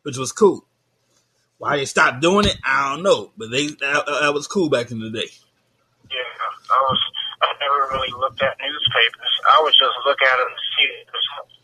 which 0.03 0.17
was 0.17 0.33
cool. 0.33 0.65
Why 1.59 1.77
they 1.77 1.85
stopped 1.85 2.21
doing 2.23 2.47
it, 2.47 2.57
I 2.65 2.95
don't 2.95 3.03
know, 3.03 3.33
but 3.37 3.51
they 3.51 3.67
that, 3.69 4.07
that 4.07 4.35
was 4.35 4.47
cool 4.47 4.69
back 4.71 4.91
in 4.91 5.01
the 5.01 5.11
day. 5.11 5.29
yeah, 6.11 6.19
I 6.71 6.81
was 6.89 7.01
I 7.43 7.51
never 7.61 7.89
really 7.93 8.13
looked 8.19 8.43
at 8.43 8.57
newspapers. 8.61 9.33
I 9.53 9.61
would 9.65 9.75
just 9.77 9.97
look 10.07 10.21
at 10.23 10.37
them 10.39 10.49
and 10.51 10.63
see 10.77 10.89
results. 11.09 11.57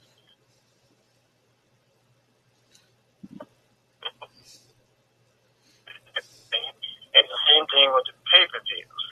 And 7.16 7.24
the 7.28 7.40
same 7.52 7.66
thing 7.72 7.88
with 7.94 8.06
the 8.08 8.16
pay 8.32 8.44
per 8.52 8.60
views. 8.64 9.02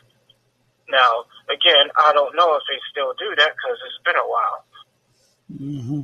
Now, 0.90 1.24
again, 1.48 1.88
I 1.96 2.12
don't 2.12 2.36
know 2.36 2.56
if 2.56 2.64
they 2.68 2.78
still 2.92 3.14
do 3.18 3.34
that 3.36 3.52
because 3.56 3.78
it's 3.86 4.02
been 4.04 4.16
a 4.16 4.28
while. 4.28 4.64
hmm 5.56 6.02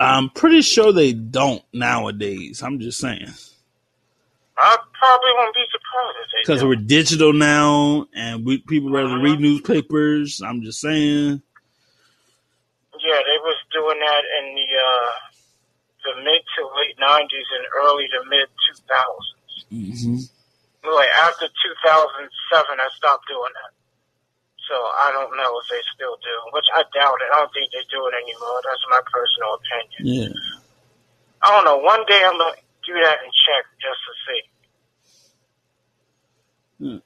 I'm 0.00 0.30
pretty 0.30 0.62
sure 0.62 0.92
they 0.92 1.12
don't 1.14 1.64
nowadays. 1.72 2.62
I'm 2.62 2.80
just 2.80 3.00
saying 3.00 3.28
I 4.56 4.78
probably 4.98 5.32
won't 5.34 5.54
be 5.54 5.64
surprised 5.70 6.30
because 6.46 6.64
we're 6.64 6.76
digital 6.76 7.32
now, 7.32 8.06
and 8.14 8.44
we 8.46 8.58
people 8.58 8.90
rather 8.90 9.08
Uh-huh. 9.14 9.22
read 9.22 9.40
newspapers. 9.40 10.40
I'm 10.42 10.62
just 10.62 10.80
saying. 10.80 11.42
Yeah, 13.00 13.20
they 13.26 13.38
was 13.42 13.58
doing 13.72 13.98
that 13.98 14.22
in 14.38 14.54
the 14.54 14.68
uh, 14.78 15.10
the 16.06 16.22
mid 16.22 16.42
to 16.56 16.62
late 16.78 16.96
'90s 16.98 17.48
and 17.58 17.66
early 17.82 18.06
to 18.08 18.20
mid 18.30 18.48
2000s. 18.48 19.66
hmm 19.70 20.18
Like 20.88 21.10
after 21.10 21.46
2007, 21.48 22.80
I 22.80 22.88
stopped 22.96 23.26
doing 23.28 23.52
that. 23.54 23.72
So 24.68 24.74
I 24.74 25.10
don't 25.12 25.36
know 25.36 25.60
if 25.60 25.66
they 25.68 25.82
still 25.94 26.16
do, 26.22 26.36
which 26.52 26.64
I 26.72 26.84
doubt 26.94 27.18
it. 27.20 27.28
I 27.34 27.40
don't 27.42 27.52
think 27.52 27.70
they 27.72 27.84
do 27.90 28.06
it 28.08 28.14
anymore. 28.16 28.62
That's 28.64 28.84
my 28.88 29.00
personal 29.12 29.58
opinion. 29.60 30.02
Yeah. 30.08 30.32
I 31.42 31.50
don't 31.52 31.64
know. 31.66 31.76
One 31.84 32.06
day 32.06 32.22
I'm 32.24 32.38
gonna 32.38 32.56
do 32.86 32.94
that 32.94 33.18
and 33.24 33.30
check 33.32 33.64
just 33.80 34.00
to 34.04 34.12
see. 34.24 34.42
Hmm. 36.78 37.00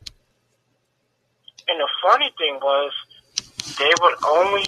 And 1.68 1.76
the 1.78 1.90
funny 2.02 2.30
thing 2.38 2.58
was, 2.60 2.92
they 3.78 3.92
would 4.00 4.16
only 4.24 4.64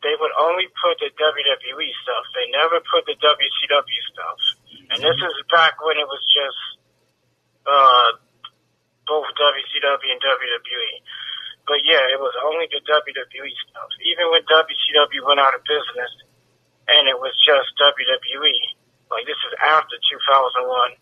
they 0.00 0.16
would 0.16 0.32
only 0.40 0.64
put 0.80 0.96
the 0.96 1.12
WWE 1.12 1.90
stuff. 2.00 2.24
They 2.32 2.48
never 2.56 2.80
put 2.88 3.04
the 3.04 3.16
WCW 3.20 4.02
stuff. 4.08 4.38
And 4.90 4.98
this 5.04 5.18
is 5.20 5.36
back 5.52 5.76
when 5.84 6.00
it 6.00 6.08
was 6.08 6.24
just 6.32 6.60
uh, 7.68 8.16
both 9.04 9.28
WCW 9.36 10.08
and 10.08 10.20
WWE. 10.24 10.92
But 11.68 11.84
yeah, 11.84 12.00
it 12.10 12.18
was 12.18 12.32
only 12.48 12.66
the 12.72 12.80
WWE 12.80 13.52
stuff. 13.68 13.90
Even 14.08 14.32
when 14.32 14.42
WCW 14.48 15.20
went 15.20 15.38
out 15.38 15.52
of 15.52 15.60
business, 15.68 16.12
and 16.88 17.06
it 17.06 17.18
was 17.20 17.36
just 17.44 17.68
WWE. 17.76 18.79
Like 19.10 19.26
this 19.26 19.38
is 19.50 19.54
after 19.58 19.96
2001. 19.98 20.96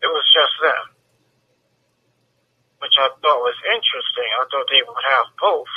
It 0.00 0.08
was 0.08 0.24
just 0.32 0.54
them, 0.64 0.84
which 2.80 2.96
I 2.96 3.08
thought 3.20 3.40
was 3.44 3.56
interesting. 3.68 4.28
I 4.40 4.44
thought 4.48 4.68
they 4.68 4.84
would 4.84 5.04
have 5.16 5.28
both. 5.40 5.72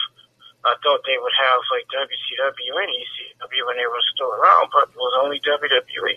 I 0.63 0.75
thought 0.79 1.03
they 1.03 1.19
would 1.19 1.35
have 1.35 1.59
like 1.75 1.83
WCW 1.91 2.71
and 2.79 2.91
ECW 2.91 3.63
when 3.67 3.75
they 3.75 3.87
were 3.87 4.03
still 4.15 4.31
around, 4.31 4.71
but 4.71 4.87
it 4.87 4.95
was 4.95 5.15
only 5.19 5.39
WWE. 5.43 6.15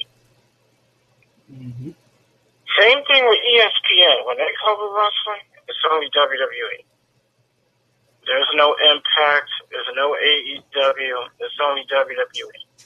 hmm 1.51 1.91
Same 2.79 3.01
thing 3.11 3.23
with 3.27 3.41
ESPN. 3.43 4.27
When 4.27 4.39
they 4.39 4.51
cover 4.63 4.87
wrestling, 4.95 5.43
it's 5.67 5.83
only 5.91 6.07
WWE. 6.15 6.87
There's 8.27 8.51
no 8.55 8.75
Impact. 8.91 9.51
There's 9.71 9.91
no 9.95 10.15
AEW. 10.15 11.15
It's 11.43 11.59
only 11.63 11.83
WWE. 11.91 12.86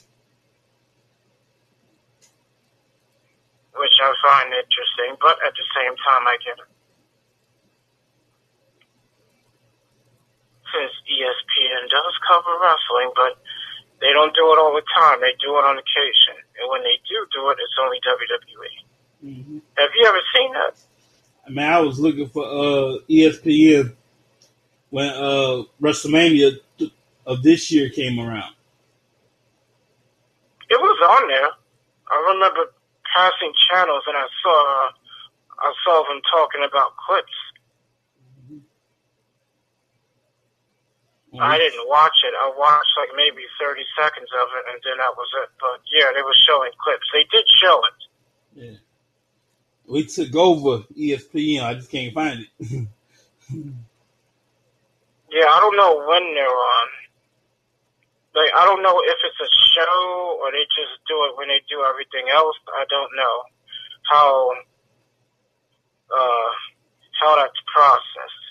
Which 3.75 3.97
I 4.03 4.11
find 4.19 4.51
interesting, 4.51 5.15
but 5.21 5.39
at 5.47 5.53
the 5.55 5.67
same 5.77 5.95
time, 6.03 6.27
I 6.27 6.35
get 6.43 6.59
it. 6.59 6.69
Since 10.71 10.93
ESPN 11.07 11.83
does 11.91 12.15
cover 12.27 12.53
wrestling, 12.59 13.11
but 13.15 13.39
they 14.01 14.11
don't 14.13 14.35
do 14.35 14.43
it 14.51 14.59
all 14.59 14.73
the 14.73 14.83
time. 14.95 15.21
They 15.21 15.33
do 15.39 15.55
it 15.59 15.63
on 15.63 15.77
occasion. 15.77 16.35
And 16.59 16.69
when 16.71 16.83
they 16.83 16.97
do 17.07 17.17
do 17.31 17.49
it, 17.51 17.57
it's 17.61 17.77
only 17.79 17.99
WWE. 18.03 18.73
hmm 19.21 19.57
Have 19.77 19.89
you 19.95 20.05
ever 20.07 20.21
seen 20.35 20.51
that? 20.53 20.75
I 21.45 21.49
mean, 21.49 21.65
I 21.65 21.79
was 21.79 21.99
looking 21.99 22.27
for 22.29 22.43
uh, 22.45 22.97
ESPN 23.09 23.95
when 24.89 25.09
uh, 25.09 25.63
WrestleMania 25.81 26.59
th- 26.77 26.91
of 27.25 27.43
this 27.43 27.71
year 27.71 27.89
came 27.89 28.19
around. 28.19 28.53
It 30.69 30.79
was 30.79 31.21
on 31.21 31.27
there. 31.27 31.49
I 32.09 32.33
remember 32.33 32.71
passing 33.13 33.53
channels 33.69 34.03
and 34.07 34.17
I 34.17 34.27
saw 34.41 34.89
I 35.59 35.73
saw 35.85 36.03
them 36.09 36.21
talking 36.31 36.63
about 36.63 36.97
clips. 36.97 37.37
I 41.31 41.37
mm-hmm. 41.37 41.59
didn't 41.59 41.87
watch 41.87 42.17
it. 42.27 42.33
I 42.35 42.51
watched 42.57 42.91
like 42.97 43.15
maybe 43.15 43.43
thirty 43.59 43.85
seconds 43.95 44.29
of 44.35 44.47
it 44.57 44.65
and 44.73 44.81
then 44.83 44.97
that 44.97 45.15
was 45.15 45.29
it. 45.43 45.49
But 45.59 45.81
yeah, 45.91 46.11
they 46.15 46.21
were 46.21 46.35
showing 46.47 46.71
clips. 46.79 47.07
They 47.13 47.23
did 47.31 47.45
show 47.61 47.81
it. 47.85 47.99
Yeah. 48.53 48.77
We 49.87 50.05
took 50.05 50.35
over 50.35 50.83
ESPN. 50.95 51.63
I 51.63 51.73
just 51.75 51.91
can't 51.91 52.13
find 52.13 52.47
it. 52.59 52.87
Yeah, 55.31 55.47
I 55.47 55.61
don't 55.61 55.77
know 55.77 55.95
when 56.05 56.35
they're 56.35 56.45
on. 56.45 56.87
Like 58.33 58.51
I 58.55 58.63
don't 58.63 58.83
know 58.83 58.95
if 59.03 59.19
it's 59.27 59.41
a 59.43 59.51
show 59.75 60.39
or 60.39 60.51
they 60.51 60.63
just 60.71 60.95
do 61.07 61.27
it 61.27 61.35
when 61.35 61.51
they 61.51 61.59
do 61.67 61.83
everything 61.83 62.31
else. 62.31 62.55
I 62.71 62.85
don't 62.87 63.11
know 63.15 63.35
how 64.07 64.51
uh, 66.11 66.51
how 67.19 67.35
that's 67.35 67.59
processed. 67.67 68.45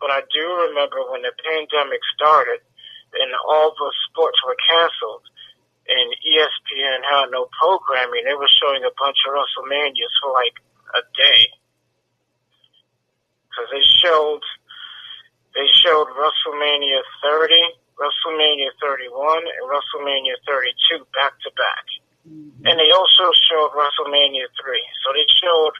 But 0.00 0.10
I 0.10 0.22
do 0.32 0.44
remember 0.70 1.04
when 1.12 1.22
the 1.22 1.32
pandemic 1.44 2.00
started 2.16 2.64
and 3.14 3.30
all 3.46 3.74
the 3.76 3.92
sports 4.08 4.38
were 4.46 4.56
canceled 4.56 5.26
and 5.90 6.08
ESPN 6.22 7.02
had 7.02 7.30
no 7.30 7.50
programming. 7.58 8.24
They 8.24 8.34
were 8.34 8.50
showing 8.50 8.82
a 8.82 8.94
bunch 8.98 9.18
of 9.26 9.34
WrestleManias 9.34 10.14
for 10.22 10.32
like 10.32 10.56
a 10.94 11.02
day 11.14 11.42
because 13.50 13.68
they 13.70 13.82
showed 13.82 14.42
they 15.54 15.66
showed 15.82 16.06
WrestleMania 16.14 17.02
30, 17.26 17.58
WrestleMania 18.00 18.72
31, 18.80 19.44
and 19.44 19.64
WrestleMania 19.68 20.40
32 20.48 21.04
back 21.12 21.36
to 21.44 21.50
back. 21.52 21.84
And 22.64 22.74
they 22.80 22.90
also 22.90 23.28
showed 23.48 23.76
WrestleMania 23.76 24.48
3. 24.56 24.80
So 25.04 25.12
they 25.12 25.26
showed 25.28 25.74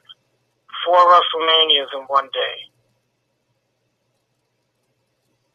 four 0.84 1.00
WrestleManias 1.08 1.90
in 1.96 2.04
one 2.08 2.28
day. 2.32 2.56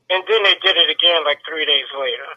And 0.09 0.23
then 0.27 0.43
they 0.43 0.57
did 0.61 0.77
it 0.77 0.89
again 0.89 1.25
like 1.25 1.39
three 1.47 1.65
days 1.65 1.89
later. 1.93 2.29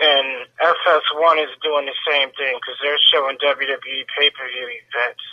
And 0.00 0.48
FS1 0.60 1.44
is 1.44 1.54
doing 1.62 1.86
the 1.86 1.96
same 2.08 2.28
thing 2.34 2.58
because 2.58 2.76
they're 2.82 3.00
showing 3.12 3.38
WWE 3.38 4.00
pay-per-view 4.18 4.68
events 4.80 5.24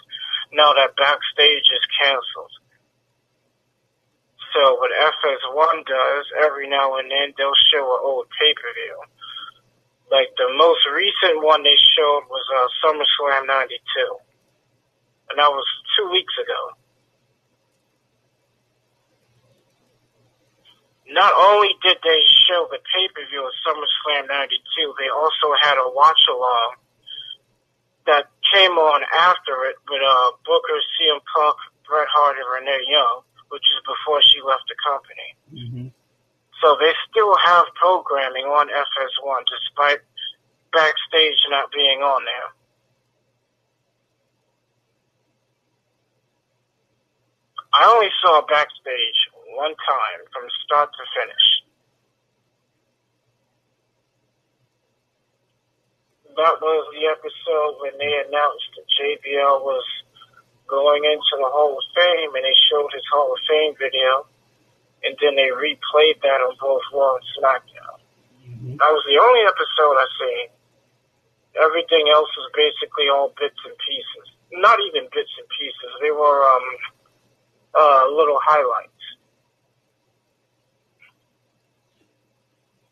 now 0.54 0.74
that 0.74 0.96
backstage 0.96 1.68
is 1.74 1.84
canceled. 2.00 2.54
So 4.60 4.76
what 4.76 4.92
FS1 4.92 5.88
does, 5.88 6.26
every 6.44 6.68
now 6.68 6.98
and 7.00 7.10
then 7.10 7.32
they'll 7.38 7.56
show 7.72 7.80
an 7.80 8.02
old 8.04 8.28
pay-per-view. 8.36 8.98
Like 10.12 10.36
the 10.36 10.52
most 10.52 10.84
recent 10.92 11.40
one 11.40 11.64
they 11.64 11.80
showed 11.96 12.28
was 12.28 12.44
uh, 12.52 12.68
SummerSlam 12.84 13.48
92. 13.48 13.80
And 15.32 15.40
that 15.40 15.48
was 15.48 15.64
two 15.96 16.12
weeks 16.12 16.34
ago. 16.44 16.76
Not 21.08 21.32
only 21.32 21.72
did 21.82 21.98
they 22.04 22.22
show 22.52 22.68
the 22.68 22.84
pay-per-view 22.84 23.40
of 23.40 23.54
SummerSlam 23.64 24.28
92, 24.28 24.60
they 25.00 25.08
also 25.08 25.56
had 25.64 25.80
a 25.80 25.88
watch-along 25.88 26.84
that 28.08 28.28
came 28.52 28.76
on 28.76 29.08
after 29.24 29.72
it 29.72 29.80
with 29.88 30.04
uh, 30.04 30.32
Booker, 30.44 30.84
CM 31.00 31.24
Punk, 31.32 31.56
Bret 31.88 32.12
Hart, 32.12 32.36
and 32.36 32.50
Renee 32.60 32.92
Young, 32.92 33.22
which 33.50 33.66
is 33.76 33.82
before 33.86 34.22
she 34.24 34.42
left 34.42 34.66
the 34.70 34.78
company. 34.80 35.30
hmm 35.52 35.88
So 36.62 36.78
they 36.80 36.94
still 37.10 37.36
have 37.38 37.66
programming 37.76 38.46
on 38.46 38.70
FS1 38.70 39.42
despite 39.50 40.02
backstage 40.72 41.40
not 41.50 41.72
being 41.72 42.02
on 42.02 42.26
there. 42.26 42.50
I 47.74 47.86
only 47.86 48.10
saw 48.22 48.42
backstage 48.50 49.20
one 49.54 49.76
time 49.78 50.22
from 50.34 50.50
start 50.66 50.90
to 50.90 51.04
finish. 51.14 51.46
That 56.38 56.56
was 56.62 56.82
the 56.96 57.06
episode 57.12 57.74
when 57.82 57.98
they 58.00 58.14
announced 58.26 58.70
that 58.78 58.88
JBL 58.98 59.62
was 59.62 59.84
going 60.70 61.04
into 61.04 61.34
the 61.36 61.50
Hall 61.50 61.74
of 61.76 61.86
Fame 61.98 62.32
and 62.38 62.46
they 62.46 62.58
showed 62.70 62.90
his 62.94 63.04
Hall 63.12 63.34
of 63.34 63.42
Fame 63.50 63.74
video 63.82 64.26
and 65.04 65.18
then 65.20 65.36
they 65.36 65.50
replayed 65.50 66.22
that 66.22 66.40
on 66.46 66.54
both 66.62 66.84
Raw 66.94 67.18
and 67.18 67.26
SmackDown. 67.36 67.98
hmm 68.46 68.78
That 68.78 68.92
was 68.94 69.04
the 69.10 69.18
only 69.20 69.44
episode 69.50 69.96
I 69.98 70.08
seen. 70.22 70.48
Everything 71.60 72.06
else 72.14 72.30
was 72.38 72.48
basically 72.56 73.10
all 73.10 73.34
bits 73.40 73.58
and 73.66 73.76
pieces. 73.84 74.28
Not 74.54 74.80
even 74.80 75.10
bits 75.12 75.34
and 75.40 75.50
pieces. 75.58 75.92
They 76.02 76.12
were 76.12 76.40
um 76.46 76.68
uh, 77.74 78.04
little 78.16 78.40
highlights. 78.42 79.04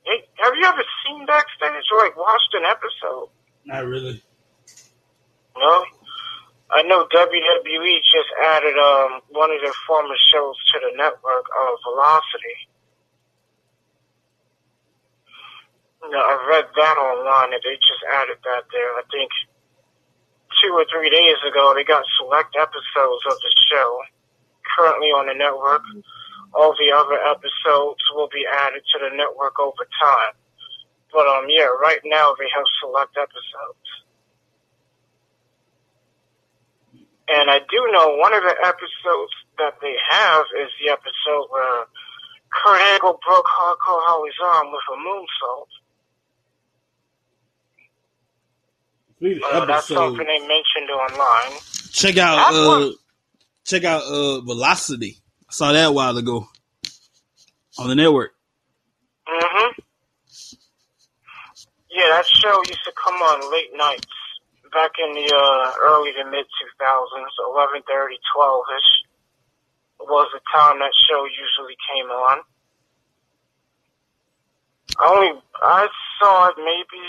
Hey, 0.06 0.24
have 0.40 0.54
you 0.56 0.66
ever 0.66 0.84
seen 1.06 1.26
backstage 1.26 1.84
or 1.92 2.00
like 2.00 2.16
watched 2.16 2.54
an 2.54 2.64
episode? 2.66 3.30
Not 3.66 3.86
really. 3.86 4.24
No. 5.58 5.86
I 6.70 6.84
know 6.84 7.08
WWE 7.08 7.96
just 8.04 8.32
added 8.44 8.76
um, 8.76 9.22
one 9.32 9.52
of 9.52 9.62
their 9.64 9.76
former 9.88 10.16
shows 10.32 10.56
to 10.74 10.80
the 10.84 10.98
network, 10.98 11.48
uh, 11.48 11.74
Velocity. 11.88 12.68
Know, 16.08 16.24
I 16.24 16.36
read 16.48 16.68
that 16.76 16.96
online, 16.96 17.52
and 17.52 17.64
they 17.64 17.76
just 17.84 18.04
added 18.16 18.40
that 18.44 18.64
there. 18.72 18.92
I 18.96 19.04
think 19.12 19.32
two 20.64 20.72
or 20.72 20.86
three 20.88 21.10
days 21.10 21.36
ago, 21.44 21.74
they 21.76 21.84
got 21.84 22.04
select 22.20 22.56
episodes 22.56 23.24
of 23.28 23.36
the 23.40 23.52
show 23.72 24.00
currently 24.64 25.12
on 25.12 25.28
the 25.28 25.36
network. 25.36 25.84
All 26.56 26.76
the 26.80 26.96
other 26.96 27.20
episodes 27.28 28.00
will 28.16 28.30
be 28.32 28.48
added 28.48 28.84
to 28.84 28.98
the 29.04 29.16
network 29.16 29.60
over 29.60 29.84
time. 30.00 30.36
But 31.12 31.28
um, 31.28 31.48
yeah, 31.50 31.68
right 31.80 32.00
now 32.04 32.36
they 32.40 32.48
have 32.56 32.68
select 32.80 33.16
episodes. 33.18 34.07
And 37.30 37.50
I 37.52 37.60
do 37.60 37.90
know 37.92 38.16
one 38.16 38.34
of 38.34 38.42
the 38.44 38.56
episodes 38.64 39.34
that 39.58 39.76
they 39.82 39.96
have 40.10 40.46
is 40.62 40.70
the 40.84 40.92
episode 40.92 41.48
where 41.50 41.86
Kurt 42.52 42.80
Angle 42.94 43.20
broke 43.26 43.46
Hardcore 43.46 44.02
Holly's 44.08 44.34
arm 44.44 44.68
with 44.72 44.82
a 44.94 44.98
moonsault. 44.98 45.68
Sweet 49.20 49.42
Uh, 49.44 49.66
that's 49.66 49.88
something 49.88 50.26
they 50.26 50.40
mentioned 50.40 50.90
online. 50.90 51.60
Check 51.92 52.18
out 52.18 52.54
uh 52.54 52.92
check 53.66 53.84
out 53.84 54.04
uh 54.04 54.42
Velocity. 54.42 55.18
I 55.50 55.54
saw 55.54 55.72
that 55.72 55.88
a 55.88 55.92
while 55.92 56.16
ago 56.18 56.48
on 57.80 57.90
the 57.90 57.96
network. 57.96 58.34
hmm 59.28 59.72
Yeah, 61.90 62.08
that 62.10 62.26
show 62.26 62.58
used 62.68 62.84
to 62.86 62.92
come 62.96 63.16
on 63.16 63.52
late 63.52 63.76
nights 63.76 64.06
back 64.72 64.92
in 65.00 65.14
the 65.14 65.28
uh, 65.30 65.72
early 65.84 66.12
to 66.14 66.24
mid 66.26 66.46
2000s, 66.46 67.34
11:30, 67.84 67.84
12ish 68.36 68.92
was 70.00 70.30
the 70.34 70.42
time 70.54 70.80
that 70.80 70.94
show 71.10 71.26
usually 71.26 71.76
came 71.90 72.10
on. 72.10 72.42
I 75.00 75.04
only 75.10 75.42
I 75.62 75.88
saw 76.20 76.50
it 76.50 76.58
maybe 76.58 77.04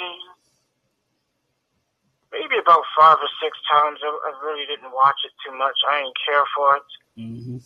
maybe 2.33 2.61
about 2.61 2.85
five 2.99 3.17
or 3.17 3.31
six 3.41 3.57
times. 3.71 4.01
I, 4.03 4.09
I 4.09 4.31
really 4.45 4.67
didn't 4.67 4.93
watch 4.93 5.17
it 5.25 5.33
too 5.45 5.57
much. 5.57 5.77
I 5.89 6.03
didn't 6.03 6.19
care 6.27 6.47
for 6.57 6.77
it. 6.77 6.89
Mm-hmm. 7.17 7.59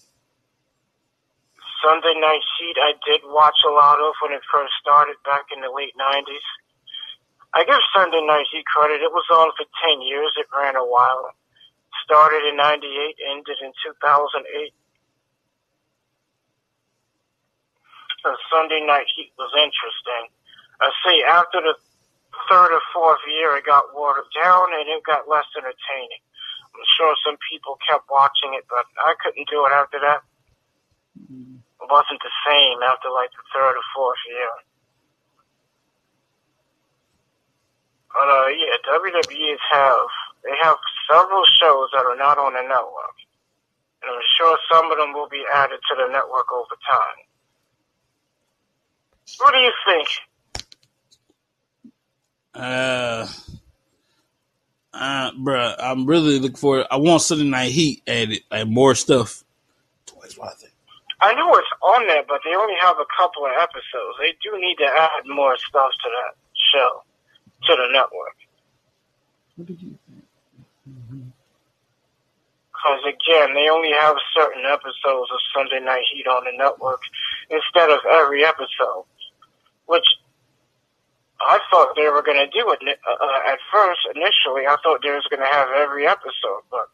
Sunday 1.83 2.15
Night 2.23 2.47
Heat 2.59 2.79
I 2.79 2.95
did 3.03 3.27
watch 3.27 3.59
a 3.67 3.75
lot 3.75 3.99
of 3.99 4.15
when 4.23 4.33
it 4.33 4.43
first 4.53 4.71
started 4.81 5.19
back 5.27 5.51
in 5.51 5.61
the 5.61 5.71
late 5.75 5.99
90s. 5.99 6.47
I 7.55 7.65
give 7.65 7.81
Sunday 7.95 8.25
Night 8.25 8.49
Heat 8.51 8.65
credit. 8.65 9.05
It 9.05 9.13
was 9.13 9.29
on 9.29 9.53
for 9.57 9.69
10 9.85 10.03
years. 10.03 10.33
It 10.41 10.49
ran 10.53 10.77
a 10.77 10.85
while. 10.85 11.33
Started 12.05 12.49
in 12.49 12.57
98, 12.57 12.89
ended 13.29 13.59
in 13.61 13.73
2008. 13.85 14.73
So 18.25 18.29
Sunday 18.49 18.81
Night 18.81 19.07
Heat 19.15 19.33
was 19.37 19.53
interesting. 19.53 20.33
I 20.81 20.89
say 21.05 21.23
after 21.29 21.61
the 21.61 21.75
third 22.49 22.73
or 22.73 22.83
fourth 22.95 23.21
year, 23.29 23.57
it 23.57 23.67
got 23.67 23.93
watered 23.93 24.31
down 24.33 24.73
and 24.73 24.89
it 24.89 25.05
got 25.05 25.29
less 25.29 25.47
entertaining. 25.53 26.23
I'm 26.73 26.89
sure 26.97 27.13
some 27.21 27.37
people 27.53 27.77
kept 27.85 28.09
watching 28.09 28.57
it, 28.57 28.65
but 28.71 28.89
I 28.97 29.13
couldn't 29.21 29.51
do 29.53 29.67
it 29.67 29.73
after 29.77 30.01
that 30.01 30.25
mm-hmm. 31.19 31.57
it 31.57 31.89
wasn't 31.89 32.21
the 32.23 32.35
same 32.47 32.79
after 32.83 33.11
like 33.11 33.31
the 33.33 33.45
third 33.53 33.77
or 33.77 33.87
fourth 33.95 34.23
year. 34.29 34.53
But 38.02 38.02
uh, 38.21 38.49
yeah, 38.49 38.77
WWE's 38.89 39.61
have 39.73 40.09
they 40.45 40.55
have 40.63 40.77
several 41.11 41.43
shows 41.61 41.89
that 41.93 42.05
are 42.05 42.17
not 42.17 42.39
on 42.39 42.55
the 42.55 42.63
network, 42.63 43.17
and 44.03 44.11
I'm 44.13 44.23
sure 44.37 44.59
some 44.71 44.91
of 44.91 44.99
them 44.99 45.13
will 45.13 45.29
be 45.29 45.45
added 45.55 45.81
to 45.91 45.97
the 45.97 46.13
network 46.13 46.53
over 46.53 46.77
time. 46.91 47.19
What 49.39 49.55
do 49.55 49.59
you 49.61 49.73
think? 49.87 50.09
Uh, 52.55 53.27
uh, 54.93 55.31
bruh, 55.33 55.75
I'm 55.79 56.07
really 56.07 56.39
looking 56.39 56.57
for. 56.57 56.87
I 56.93 56.97
want 56.97 57.23
Sunday 57.23 57.45
Night 57.45 57.73
Heat 57.73 58.03
added, 58.07 58.41
like 58.51 58.69
more 58.69 58.95
stuff. 58.95 59.43
Twice 60.07 60.37
what 60.37 60.51
I 60.51 60.55
think. 60.55 60.73
I 61.23 61.33
know 61.35 61.55
it's 61.55 61.69
on 61.81 62.07
there, 62.09 62.25
but 62.27 62.41
they 62.45 62.55
only 62.55 62.75
have 62.81 62.97
a 62.99 63.07
couple 63.17 63.47
of 63.47 63.53
episodes. 63.57 64.19
They 64.19 64.35
do 64.43 64.59
need 64.59 64.77
to 64.79 64.87
add 64.87 65.23
more 65.27 65.57
stuff 65.57 65.91
to 66.03 66.11
that 66.11 66.35
show, 66.75 67.05
to 67.67 67.77
the 67.77 67.89
network. 67.93 68.37
What 69.57 69.67
did 69.67 69.81
you 69.83 69.99
think? 70.09 70.25
Because 72.83 73.03
again, 73.07 73.55
they 73.55 73.69
only 73.71 73.93
have 73.93 74.17
certain 74.35 74.65
episodes 74.67 75.31
of 75.31 75.39
Sunday 75.55 75.79
Night 75.85 76.03
Heat 76.13 76.27
on 76.27 76.45
the 76.45 76.57
network 76.57 77.03
instead 77.49 77.91
of 77.91 78.01
every 78.11 78.45
episode, 78.45 79.07
which 79.87 80.07
I 81.41 81.59
thought 81.71 81.95
they 81.95 82.09
were 82.09 82.23
going 82.23 82.43
to 82.43 82.51
do 82.51 82.71
it 82.71 82.83
uh, 82.83 83.53
at 83.53 83.59
first. 83.71 84.01
Initially, 84.15 84.67
I 84.67 84.77
thought 84.83 85.03
they 85.03 85.15
was 85.15 85.27
going 85.31 85.43
to 85.43 85.55
have 85.55 85.69
every 85.71 86.07
episode, 86.07 86.67
but 86.71 86.91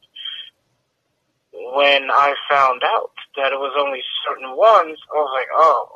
when 1.52 2.10
I 2.10 2.34
found 2.48 2.82
out 2.84 3.12
that 3.36 3.52
it 3.52 3.60
was 3.60 3.72
only 3.78 4.02
certain 4.28 4.56
ones, 4.56 4.98
I 5.08 5.16
was 5.16 5.32
like, 5.32 5.48
oh, 5.52 5.88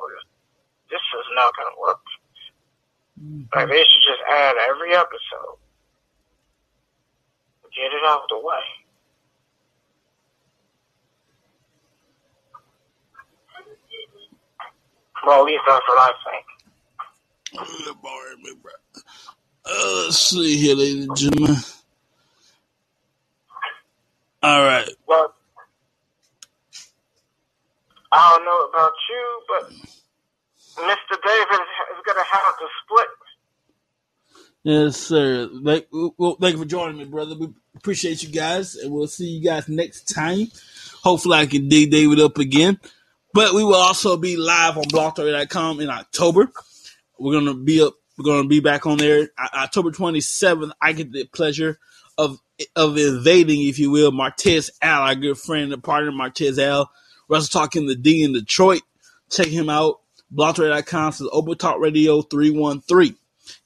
this 0.91 1.01
is 1.01 1.29
not 1.37 1.53
going 1.57 1.69
to 1.73 1.81
work. 1.81 2.05
Like 3.55 3.69
they 3.69 3.79
should 3.79 4.05
just 4.07 4.23
add 4.31 4.57
every 4.71 4.95
episode, 4.95 5.59
get 7.75 7.93
it 7.93 8.03
out 8.09 8.23
of 8.23 8.29
the 8.31 8.39
way. 8.39 8.65
Well, 15.27 15.41
at 15.41 15.47
least 15.47 15.63
that's 15.69 15.85
what 15.89 15.99
I 15.99 16.13
think. 16.25 16.47
Uh, 17.89 17.95
boring 18.03 18.43
me, 18.43 18.53
bruh. 18.63 19.03
Let's 20.07 20.19
see 20.19 20.57
here, 20.57 20.75
ladies 20.75 21.07
and 21.07 21.17
gentlemen. 21.17 21.57
All 24.43 24.65
right. 24.65 24.89
But 25.07 25.35
I 28.11 28.37
don't 28.37 28.45
know 28.45 28.67
about 28.69 28.93
you, 29.11 29.43
but 29.49 29.73
Mr. 30.79 31.17
David 31.25 31.61
is 31.61 32.03
going 32.05 32.19
to 32.19 32.25
have 32.31 32.59
to 32.59 32.67
split. 32.85 33.09
Yes, 34.65 34.97
sir. 34.97 35.49
Like, 35.53 35.89
well, 35.91 36.37
thank 36.41 36.55
you 36.55 36.63
for 36.63 36.69
joining 36.69 36.99
me, 36.99 37.05
brother. 37.05 37.35
We 37.35 37.49
appreciate 37.77 38.23
you 38.23 38.29
guys, 38.29 38.77
and 38.77 38.93
we'll 38.93 39.09
see 39.09 39.27
you 39.27 39.45
guys 39.45 39.69
next 39.69 40.05
time. 40.05 40.49
Hopefully, 41.03 41.39
I 41.39 41.47
can 41.47 41.69
dig 41.69 41.91
David 41.91 42.21
up 42.21 42.39
again. 42.39 42.79
But 43.35 43.55
we 43.55 43.65
will 43.65 43.75
also 43.75 44.17
be 44.17 44.37
live 44.37 44.77
on 44.77 44.85
blogstory.com 44.85 45.81
in 45.81 45.89
October. 45.89 46.53
We're 47.19 47.33
gonna 47.33 47.55
be 47.55 47.81
up. 47.83 47.95
We're 48.19 48.25
gonna 48.25 48.49
be 48.49 48.61
back 48.61 48.87
on 48.87 48.99
there 48.99 49.31
October 49.39 49.91
27th. 49.91 50.73
I 50.81 50.93
get 50.93 51.13
the 51.13 51.25
pleasure 51.25 51.79
of 52.19 52.39
of 52.77 52.99
invading, 52.99 53.67
if 53.67 53.79
you 53.79 53.91
will, 53.91 54.13
Martez 54.13 54.71
Al, 54.83 55.03
our 55.03 55.15
good 55.15 55.39
friend 55.39 55.73
and 55.73 55.83
partner, 55.83 56.13
Martez 56.13 56.59
Al. 56.59 56.91
We're 57.27 57.37
also 57.37 57.59
talking 57.59 57.87
the 57.87 57.97
D 57.97 58.23
in 58.23 58.35
Detroit. 58.35 58.83
Check 59.31 59.47
him 59.47 59.71
out. 59.71 60.02
BlogTalkRadio.com 60.35 61.13
says 61.13 61.29
Open 61.33 61.59
Talk 61.59 61.81
Radio 61.81 62.23
313. 62.23 63.17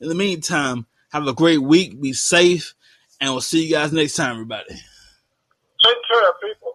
In 0.01 0.09
the 0.09 0.15
meantime, 0.15 0.87
have 1.13 1.27
a 1.27 1.33
great 1.33 1.63
week. 1.63 2.01
Be 2.01 2.13
safe. 2.13 2.75
And 3.21 3.31
we'll 3.33 3.41
see 3.41 3.65
you 3.67 3.71
guys 3.73 3.93
next 3.93 4.15
time, 4.17 4.33
everybody. 4.33 4.65
Take 4.71 5.97
care, 6.11 6.33
people. 6.43 6.66